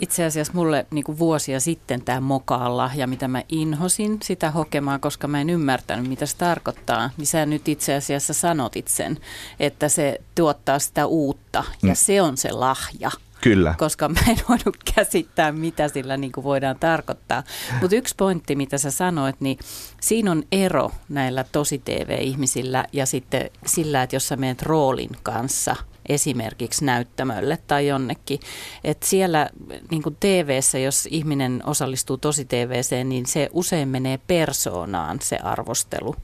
itse 0.00 0.24
asiassa 0.24 0.52
mulle 0.52 0.86
niin 0.90 1.04
kuin 1.04 1.18
vuosia 1.18 1.60
sitten 1.60 2.02
tämä 2.02 2.20
mokaan 2.20 2.76
lahja, 2.76 3.06
mitä 3.06 3.28
mä 3.28 3.42
inhosin 3.48 4.18
sitä 4.22 4.50
hokemaan, 4.50 5.00
koska 5.00 5.28
mä 5.28 5.40
en 5.40 5.50
ymmärtänyt, 5.50 6.08
mitä 6.08 6.26
se 6.26 6.36
tarkoittaa, 6.36 7.10
niin 7.16 7.26
sä 7.26 7.46
nyt 7.46 7.68
itse 7.68 7.94
asiassa 7.94 8.34
sanotit 8.34 8.88
sen, 8.88 9.18
että 9.60 9.88
se 9.88 10.20
tuottaa 10.34 10.78
sitä 10.78 11.06
uutta 11.06 11.64
ja 11.82 11.88
mm. 11.88 11.94
se 11.94 12.22
on 12.22 12.36
se 12.36 12.52
lahja. 12.52 13.10
Kyllä. 13.46 13.74
Koska 13.78 14.08
mä 14.08 14.20
en 14.28 14.36
voinut 14.48 14.76
käsittää, 14.94 15.52
mitä 15.52 15.88
sillä 15.88 16.16
niin 16.16 16.32
kuin 16.32 16.44
voidaan 16.44 16.78
tarkoittaa. 16.78 17.42
Mutta 17.80 17.96
yksi 17.96 18.14
pointti, 18.18 18.56
mitä 18.56 18.78
sä 18.78 18.90
sanoit, 18.90 19.40
niin 19.40 19.58
siinä 20.00 20.30
on 20.30 20.42
ero 20.52 20.90
näillä 21.08 21.44
tosi 21.52 21.78
TV-ihmisillä 21.84 22.84
ja 22.92 23.06
sitten 23.06 23.50
sillä, 23.66 24.02
että 24.02 24.16
jos 24.16 24.28
sä 24.28 24.36
meet 24.36 24.62
roolin 24.62 25.10
kanssa 25.22 25.76
esimerkiksi 26.08 26.84
näyttämölle 26.84 27.58
tai 27.66 27.86
jonnekin. 27.86 28.40
että 28.84 29.06
siellä 29.06 29.50
niin 29.90 30.02
kuin 30.02 30.16
TV-ssä, 30.20 30.78
jos 30.78 31.08
ihminen 31.10 31.62
osallistuu 31.66 32.16
tosi 32.16 32.44
TVC, 32.44 33.04
niin 33.04 33.26
se 33.26 33.50
usein 33.52 33.88
menee 33.88 34.18
persoonaan 34.26 35.18
se 35.22 35.36
arvostelu. 35.36 36.16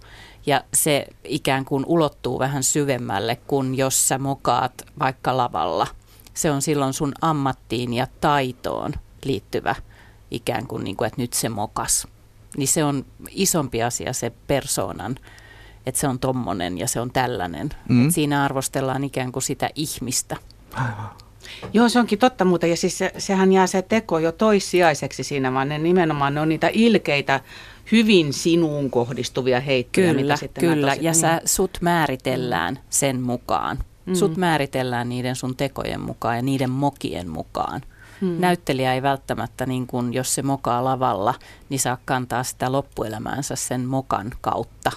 Ja 0.47 0.65
se 0.75 1.07
ikään 1.25 1.65
kuin 1.65 1.85
ulottuu 1.87 2.39
vähän 2.39 2.63
syvemmälle 2.63 3.37
kuin 3.47 3.75
jos 3.75 4.09
sä 4.09 4.19
mokaat 4.19 4.73
vaikka 4.99 5.37
lavalla– 5.37 5.87
se 6.35 6.51
on 6.51 6.63
silloin 6.63 6.93
sun 6.93 7.13
ammattiin 7.21 7.95
ja 7.95 8.07
taitoon 8.21 8.93
liittyvä 9.25 9.75
ikään 10.31 10.67
kuin, 10.67 10.85
niin 10.85 10.97
kuin 10.97 11.07
että 11.07 11.21
nyt 11.21 11.33
se 11.33 11.49
mokas. 11.49 12.07
Niin 12.57 12.69
se 12.69 12.85
on 12.85 13.05
isompi 13.31 13.83
asia 13.83 14.13
se 14.13 14.33
persoonan, 14.47 15.17
että 15.87 16.01
se 16.01 16.09
on 16.09 16.19
tommonen 16.19 16.79
ja 16.79 16.89
se 16.89 17.01
on 17.01 17.11
tällainen. 17.11 17.71
Mm. 17.89 18.11
siinä 18.11 18.45
arvostellaan 18.45 19.05
ikään 19.05 19.33
kuin 19.33 19.43
sitä 19.43 19.71
ihmistä. 19.75 20.37
Aivan. 20.75 21.11
Joo, 21.73 21.89
se 21.89 21.99
onkin 21.99 22.19
totta 22.19 22.45
muuta. 22.45 22.67
Ja 22.67 22.77
siis 22.77 22.99
se, 22.99 23.13
sehän 23.19 23.53
jää 23.53 23.67
se 23.67 23.83
teko 23.83 24.19
jo 24.19 24.33
toissijaiseksi 24.33 25.25
siinä, 25.25 25.53
vaan 25.53 25.69
ne 25.69 25.79
nimenomaan 25.79 26.35
ne 26.35 26.41
on 26.41 26.49
niitä 26.49 26.71
ilkeitä, 26.73 27.41
hyvin 27.93 28.33
sinuun 28.33 28.91
kohdistuvia 28.91 29.61
heittoja. 29.61 30.07
Kyllä, 30.07 30.23
mitä 30.23 30.37
sitten 30.37 30.61
kyllä. 30.61 30.91
Tosi, 30.91 31.05
ja 31.05 31.13
niin. 31.13 31.21
sä, 31.21 31.41
sut 31.45 31.79
määritellään 31.81 32.79
sen 32.91 33.21
mukaan. 33.21 33.79
Mm. 34.07 34.15
Sut 34.15 34.37
määritellään 34.37 35.09
niiden 35.09 35.37
sun 35.37 35.57
tekojen 35.57 36.01
mukaan 36.01 36.37
ja 36.37 36.43
niiden 36.43 36.71
mokien 36.71 37.29
mukaan. 37.29 37.81
Mm. 38.21 38.37
Näyttelijä 38.39 38.95
ei 38.95 39.03
välttämättä, 39.03 39.67
niin 39.67 39.87
kun, 39.87 40.15
jos 40.15 40.35
se 40.35 40.43
mokaa 40.43 40.85
lavalla, 40.85 41.35
niin 41.69 41.81
saa 41.81 41.99
kantaa 42.05 42.43
sitä 42.43 42.73
loppuelämäänsä 42.73 43.57
sen 43.57 43.87
mokan 43.87 44.33
kautta, 44.41 44.93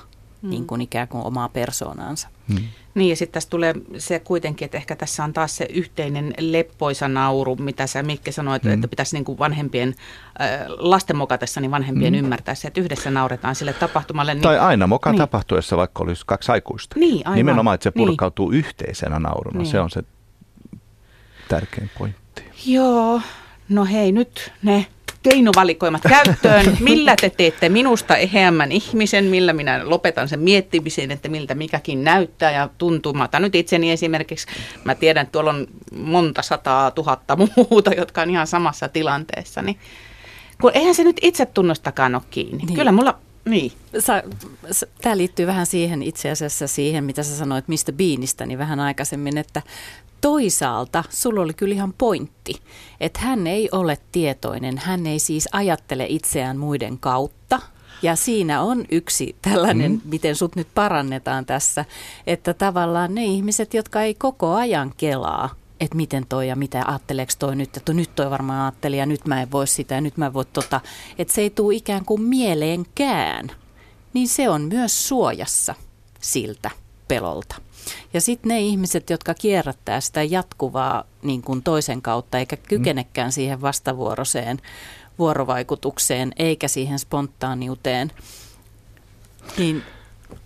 mm. 0.45 0.49
niin 0.49 0.67
kuin 0.67 0.81
ikään 0.81 1.07
kuin 1.07 1.25
omaa 1.25 1.49
persoonaansa. 1.49 2.27
Mm. 2.47 2.57
Niin 2.95 3.09
ja 3.09 3.15
sitten 3.15 3.33
tässä 3.33 3.49
tulee 3.49 3.73
se 3.97 4.19
kuitenkin, 4.19 4.65
että 4.65 4.77
ehkä 4.77 4.95
tässä 4.95 5.23
on 5.23 5.33
taas 5.33 5.57
se 5.57 5.67
yhteinen 5.69 6.33
leppoisa 6.39 7.07
nauru, 7.07 7.55
mitä 7.55 7.87
sä 7.87 8.03
Mikke 8.03 8.31
sanoit, 8.31 8.63
mm. 8.63 8.71
että 8.71 8.87
pitäisi 8.87 9.15
niin 9.15 9.25
kuin 9.25 9.39
vanhempien, 9.39 9.95
äh, 10.41 10.59
lasten 10.67 11.15
mokatessa 11.15 11.61
niin 11.61 11.71
vanhempien 11.71 12.13
mm. 12.13 12.19
ymmärtää 12.19 12.55
se, 12.55 12.67
että 12.67 12.81
yhdessä 12.81 13.11
nauretaan 13.11 13.55
sille 13.55 13.73
tapahtumalle. 13.73 14.33
Niin, 14.33 14.41
tai 14.41 14.59
aina 14.59 14.87
moka 14.87 15.11
niin. 15.11 15.17
tapahtuessa, 15.17 15.77
vaikka 15.77 16.03
olisi 16.03 16.23
kaksi 16.25 16.51
aikuista. 16.51 16.99
Niin, 16.99 17.27
aivan. 17.27 17.35
Nimenomaan, 17.35 17.75
että 17.75 17.83
se 17.83 17.91
niin. 17.95 18.07
purkautuu 18.07 18.49
niin. 18.49 18.59
yhteisenä 18.59 19.19
nauruna, 19.19 19.57
niin. 19.57 19.71
se 19.71 19.79
on 19.79 19.89
se 19.89 20.03
tärkein 21.47 21.91
pointti. 21.97 22.43
Joo, 22.65 23.21
no 23.69 23.85
hei 23.85 24.11
nyt 24.11 24.51
ne 24.63 24.85
keinovalikoimat 25.29 26.01
käyttöön. 26.09 26.77
Millä 26.79 27.15
te 27.21 27.29
teette 27.29 27.69
minusta 27.69 28.17
eheämmän 28.17 28.71
ihmisen, 28.71 29.25
millä 29.25 29.53
minä 29.53 29.81
lopetan 29.83 30.29
sen 30.29 30.39
miettimisen, 30.39 31.11
että 31.11 31.29
miltä 31.29 31.55
mikäkin 31.55 32.03
näyttää 32.03 32.51
ja 32.51 32.69
tuntuu. 32.77 33.13
Mä 33.13 33.23
otan 33.23 33.41
nyt 33.41 33.55
itseni 33.55 33.91
esimerkiksi, 33.91 34.47
mä 34.83 34.95
tiedän, 34.95 35.21
että 35.21 35.31
tuolla 35.31 35.49
on 35.49 35.67
monta 35.95 36.41
sataa 36.41 36.91
tuhatta 36.91 37.37
muuta, 37.55 37.93
jotka 37.93 38.21
on 38.21 38.29
ihan 38.29 38.47
samassa 38.47 38.89
tilanteessa. 38.89 39.61
Niin, 39.61 39.79
kun 40.61 40.71
eihän 40.73 40.95
se 40.95 41.03
nyt 41.03 41.17
itse 41.21 41.45
tunnostakaan 41.45 42.15
ole 42.15 42.23
kiinni. 42.29 42.65
Niin. 42.65 42.75
Kyllä 42.75 42.91
mulla 42.91 43.17
niin. 43.45 43.71
Tämä 45.01 45.17
liittyy 45.17 45.47
vähän 45.47 45.65
siihen 45.65 46.03
itse 46.03 46.31
asiassa 46.31 46.67
siihen, 46.67 47.03
mitä 47.03 47.23
sä 47.23 47.37
sanoit 47.37 47.67
Mr. 47.67 47.93
Beanista, 47.93 48.45
niin 48.45 48.59
vähän 48.59 48.79
aikaisemmin, 48.79 49.37
että 49.37 49.61
toisaalta 50.21 51.03
sulla 51.09 51.41
oli 51.41 51.53
kyllä 51.53 51.75
ihan 51.75 51.93
pointti, 51.97 52.61
että 52.99 53.19
hän 53.19 53.47
ei 53.47 53.69
ole 53.71 53.97
tietoinen, 54.11 54.77
hän 54.77 55.07
ei 55.07 55.19
siis 55.19 55.49
ajattele 55.51 56.05
itseään 56.09 56.57
muiden 56.57 56.97
kautta. 56.99 57.59
Ja 58.01 58.15
siinä 58.15 58.61
on 58.61 58.85
yksi 58.91 59.35
tällainen, 59.41 59.91
mm. 59.91 60.01
miten 60.05 60.35
sut 60.35 60.55
nyt 60.55 60.67
parannetaan 60.75 61.45
tässä, 61.45 61.85
että 62.27 62.53
tavallaan 62.53 63.15
ne 63.15 63.25
ihmiset, 63.25 63.73
jotka 63.73 64.01
ei 64.01 64.13
koko 64.13 64.53
ajan 64.53 64.93
kelaa, 64.97 65.55
että 65.79 65.95
miten 65.95 66.25
toi 66.29 66.47
ja 66.47 66.55
mitä 66.55 66.83
ajatteleeko 66.87 67.33
toi 67.39 67.55
nyt, 67.55 67.77
että 67.77 67.93
nyt 67.93 68.15
toi 68.15 68.29
varmaan 68.29 68.61
ajatteli 68.61 68.97
ja 68.97 69.05
nyt 69.05 69.25
mä 69.25 69.41
en 69.41 69.51
voi 69.51 69.67
sitä 69.67 69.95
ja 69.95 70.01
nyt 70.01 70.17
mä 70.17 70.25
en 70.25 70.33
voi 70.33 70.45
tota, 70.45 70.81
että 71.17 71.33
se 71.33 71.41
ei 71.41 71.49
tule 71.49 71.75
ikään 71.75 72.05
kuin 72.05 72.21
mieleenkään, 72.21 73.51
niin 74.13 74.27
se 74.27 74.49
on 74.49 74.61
myös 74.61 75.07
suojassa 75.07 75.75
siltä 76.19 76.71
pelolta. 77.07 77.55
Ja 78.13 78.21
sitten 78.21 78.49
ne 78.49 78.61
ihmiset, 78.61 79.09
jotka 79.09 79.33
kierrättää 79.33 80.01
sitä 80.01 80.23
jatkuvaa 80.23 81.03
niin 81.21 81.41
kuin 81.41 81.63
toisen 81.63 82.01
kautta, 82.01 82.39
eikä 82.39 82.57
kykenekään 82.57 83.31
siihen 83.31 83.61
vastavuoroiseen 83.61 84.61
vuorovaikutukseen, 85.19 86.31
eikä 86.35 86.67
siihen 86.67 86.99
spontaaniuteen, 86.99 88.11
niin 89.57 89.83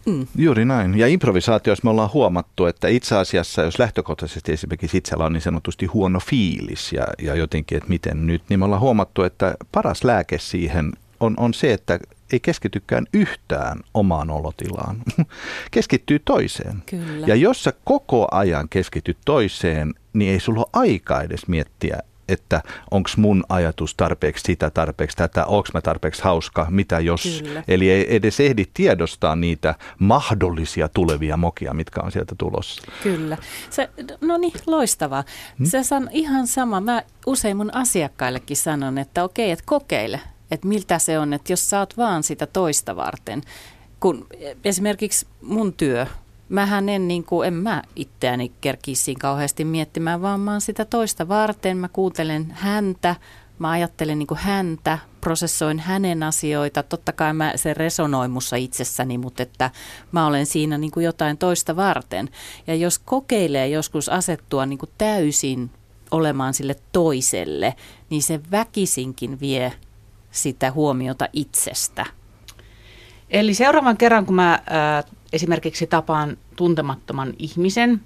Mm. 0.05 0.27
Juuri 0.35 0.65
näin. 0.65 0.97
Ja 0.97 1.07
improvisaatiossa 1.07 1.83
me 1.83 1.89
ollaan 1.89 2.13
huomattu, 2.13 2.65
että 2.65 2.87
itse 2.87 3.15
asiassa, 3.15 3.61
jos 3.61 3.79
lähtökohtaisesti 3.79 4.51
esimerkiksi 4.51 4.97
itsellä 4.97 5.25
on 5.25 5.33
niin 5.33 5.41
sanotusti 5.41 5.85
huono 5.85 6.19
fiilis 6.19 6.93
ja, 6.93 7.07
ja 7.21 7.35
jotenkin, 7.35 7.77
että 7.77 7.89
miten 7.89 8.27
nyt, 8.27 8.43
niin 8.49 8.59
me 8.59 8.65
ollaan 8.65 8.81
huomattu, 8.81 9.23
että 9.23 9.55
paras 9.71 10.03
lääke 10.03 10.39
siihen 10.39 10.91
on, 11.19 11.33
on 11.37 11.53
se, 11.53 11.73
että 11.73 11.99
ei 12.33 12.39
keskitykään 12.39 13.07
yhtään 13.13 13.79
omaan 13.93 14.29
olotilaan. 14.29 15.01
Keskittyy 15.71 16.19
toiseen. 16.19 16.83
Kyllä. 16.85 17.27
Ja 17.27 17.35
jos 17.35 17.63
sä 17.63 17.73
koko 17.83 18.27
ajan 18.31 18.69
keskityt 18.69 19.17
toiseen, 19.25 19.93
niin 20.13 20.31
ei 20.31 20.39
sulla 20.39 20.59
ole 20.59 20.69
aikaa 20.73 21.21
edes 21.21 21.47
miettiä, 21.47 21.99
että 22.29 22.61
onko 22.91 23.09
mun 23.17 23.43
ajatus 23.49 23.95
tarpeeksi 23.95 24.43
sitä, 24.43 24.69
tarpeeksi 24.69 25.17
tätä, 25.17 25.45
onko 25.45 25.69
mä 25.73 25.81
tarpeeksi 25.81 26.23
hauska, 26.23 26.67
mitä 26.69 26.99
jos. 26.99 27.41
Kyllä. 27.43 27.63
Eli 27.67 27.89
ei 27.89 28.15
edes 28.15 28.39
ehdi 28.39 28.65
tiedostaa 28.73 29.35
niitä 29.35 29.75
mahdollisia 29.99 30.89
tulevia 30.89 31.37
mokia, 31.37 31.73
mitkä 31.73 32.01
on 32.01 32.11
sieltä 32.11 32.35
tulossa. 32.37 32.81
Kyllä. 33.03 33.37
Se, 33.69 33.89
no 34.21 34.37
niin, 34.37 34.53
loistavaa. 34.67 35.23
Hmm? 35.57 35.65
Se 35.65 35.95
on 35.95 36.09
ihan 36.11 36.47
sama. 36.47 36.81
Mä 36.81 37.03
usein 37.25 37.57
mun 37.57 37.75
asiakkaillekin 37.75 38.57
sanon, 38.57 38.97
että 38.97 39.23
okei, 39.23 39.51
että 39.51 39.65
kokeile 39.67 40.19
että 40.51 40.67
miltä 40.67 40.99
se 40.99 41.19
on, 41.19 41.33
että 41.33 41.53
jos 41.53 41.69
sä 41.69 41.79
oot 41.79 41.97
vaan 41.97 42.23
sitä 42.23 42.47
toista 42.47 42.95
varten, 42.95 43.41
kun 43.99 44.27
esimerkiksi 44.63 45.27
mun 45.41 45.73
työ, 45.73 46.07
mähän 46.49 46.89
en, 46.89 47.07
niin 47.07 47.23
kuin, 47.23 47.47
en 47.47 47.53
mä 47.53 47.83
itseäni 47.95 48.51
kerkisi 48.61 49.15
kauheasti 49.15 49.65
miettimään, 49.65 50.21
vaan 50.21 50.39
mä 50.39 50.51
oon 50.51 50.61
sitä 50.61 50.85
toista 50.85 51.27
varten. 51.27 51.77
Mä 51.77 51.87
kuuntelen 51.87 52.51
häntä, 52.51 53.15
mä 53.59 53.69
ajattelen 53.69 54.19
niin 54.19 54.27
kuin 54.27 54.37
häntä, 54.37 54.99
prosessoin 55.21 55.79
hänen 55.79 56.23
asioita. 56.23 56.83
Totta 56.83 57.11
kai 57.11 57.33
mä, 57.33 57.53
se 57.55 57.73
resonoi 57.73 58.27
mussa 58.27 58.55
itsessäni, 58.55 59.17
mutta 59.17 59.43
että 59.43 59.71
mä 60.11 60.27
olen 60.27 60.45
siinä 60.45 60.77
niin 60.77 60.91
kuin 60.91 61.03
jotain 61.05 61.37
toista 61.37 61.75
varten. 61.75 62.29
Ja 62.67 62.75
jos 62.75 62.99
kokeilee 62.99 63.67
joskus 63.67 64.09
asettua 64.09 64.65
niin 64.65 64.79
kuin 64.79 64.91
täysin 64.97 65.71
olemaan 66.11 66.53
sille 66.53 66.75
toiselle, 66.91 67.75
niin 68.09 68.23
se 68.23 68.39
väkisinkin 68.51 69.39
vie 69.39 69.73
sitä 70.31 70.71
huomiota 70.71 71.27
itsestä. 71.33 72.05
Eli 73.29 73.53
seuraavan 73.53 73.97
kerran, 73.97 74.25
kun 74.25 74.35
mä 74.35 74.53
äh, 74.53 75.05
esimerkiksi 75.33 75.87
tapaan 75.87 76.37
tuntemattoman 76.55 77.33
ihmisen, 77.39 78.01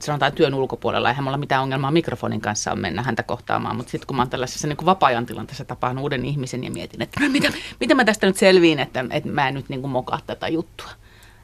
sanotaan 0.00 0.32
työn 0.32 0.54
ulkopuolella, 0.54 1.08
eihän 1.08 1.24
mulla 1.24 1.36
mitään 1.36 1.62
ongelmaa 1.62 1.90
mikrofonin 1.90 2.40
kanssa 2.40 2.72
on 2.72 2.78
mennä 2.78 3.02
häntä 3.02 3.22
kohtaamaan, 3.22 3.76
mutta 3.76 3.90
sitten 3.90 4.06
kun 4.06 4.16
mä 4.16 4.22
oon 4.22 4.30
tällaisessa 4.30 4.68
niin 4.68 4.76
vapaa-ajan 4.84 5.26
tilanteessa 5.26 5.64
tapaan 5.64 5.98
uuden 5.98 6.24
ihmisen 6.24 6.64
ja 6.64 6.70
mietin, 6.70 7.02
että 7.02 7.20
no, 7.20 7.28
mitä, 7.28 7.52
mitä 7.80 7.94
mä 7.94 8.04
tästä 8.04 8.26
nyt 8.26 8.36
selviin, 8.36 8.78
että, 8.78 9.04
että 9.10 9.30
mä 9.30 9.48
en 9.48 9.54
nyt 9.54 9.68
niin 9.68 9.80
kuin 9.80 9.90
mokaa 9.90 10.20
tätä 10.26 10.48
juttua, 10.48 10.90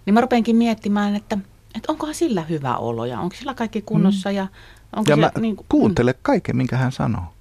niin 0.06 0.14
mä 0.14 0.20
rupeankin 0.20 0.56
miettimään, 0.56 1.16
että, 1.16 1.38
että 1.74 1.92
onkohan 1.92 2.14
sillä 2.14 2.42
hyvä 2.42 2.76
olo 2.76 3.04
ja 3.04 3.20
onko 3.20 3.36
sillä 3.36 3.54
kaikki 3.54 3.82
kunnossa 3.82 4.28
mm. 4.30 4.36
ja 4.36 4.46
onko 4.96 5.10
ja 5.10 5.16
se, 5.16 5.20
mä 5.20 5.30
niin 5.40 5.56
kuin, 5.56 5.66
kuuntele 5.68 6.12
mm. 6.12 6.18
kaiken, 6.22 6.56
minkä 6.56 6.76
hän 6.76 6.92
sanoo. 6.92 7.33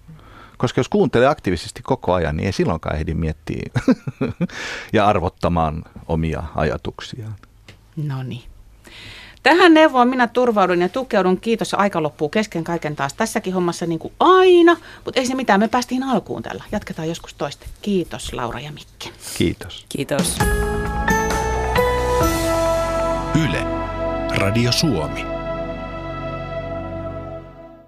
Koska 0.63 0.79
jos 0.79 0.89
kuuntelee 0.89 1.27
aktiivisesti 1.27 1.81
koko 1.81 2.13
ajan, 2.13 2.37
niin 2.37 2.45
ei 2.45 2.51
silloinkaan 2.51 2.95
ehdi 2.95 3.13
miettiä 3.13 3.69
ja 4.93 5.07
arvottamaan 5.07 5.83
omia 6.07 6.43
ajatuksiaan. 6.55 7.35
No 7.95 8.23
niin. 8.23 8.43
Tähän 9.43 9.73
neuvoon 9.73 10.07
minä 10.07 10.27
turvaudun 10.27 10.81
ja 10.81 10.89
tukeudun. 10.89 11.39
Kiitos, 11.39 11.73
aika 11.73 12.03
loppuu 12.03 12.29
kesken 12.29 12.63
kaiken 12.63 12.95
taas 12.95 13.13
tässäkin 13.13 13.53
hommassa 13.53 13.85
niin 13.85 13.99
kuin 13.99 14.13
aina. 14.19 14.77
Mutta 15.05 15.19
ei 15.19 15.25
se 15.25 15.35
mitään, 15.35 15.59
me 15.59 15.67
päästiin 15.67 16.03
alkuun 16.03 16.43
tällä. 16.43 16.63
Jatketaan 16.71 17.07
joskus 17.07 17.33
toista. 17.33 17.65
Kiitos 17.81 18.33
Laura 18.33 18.59
ja 18.59 18.71
Mikki. 18.71 19.11
Kiitos. 19.37 19.85
Kiitos. 19.89 20.37
Yle. 23.35 23.65
Radio 24.37 24.71
Suomi. 24.71 25.32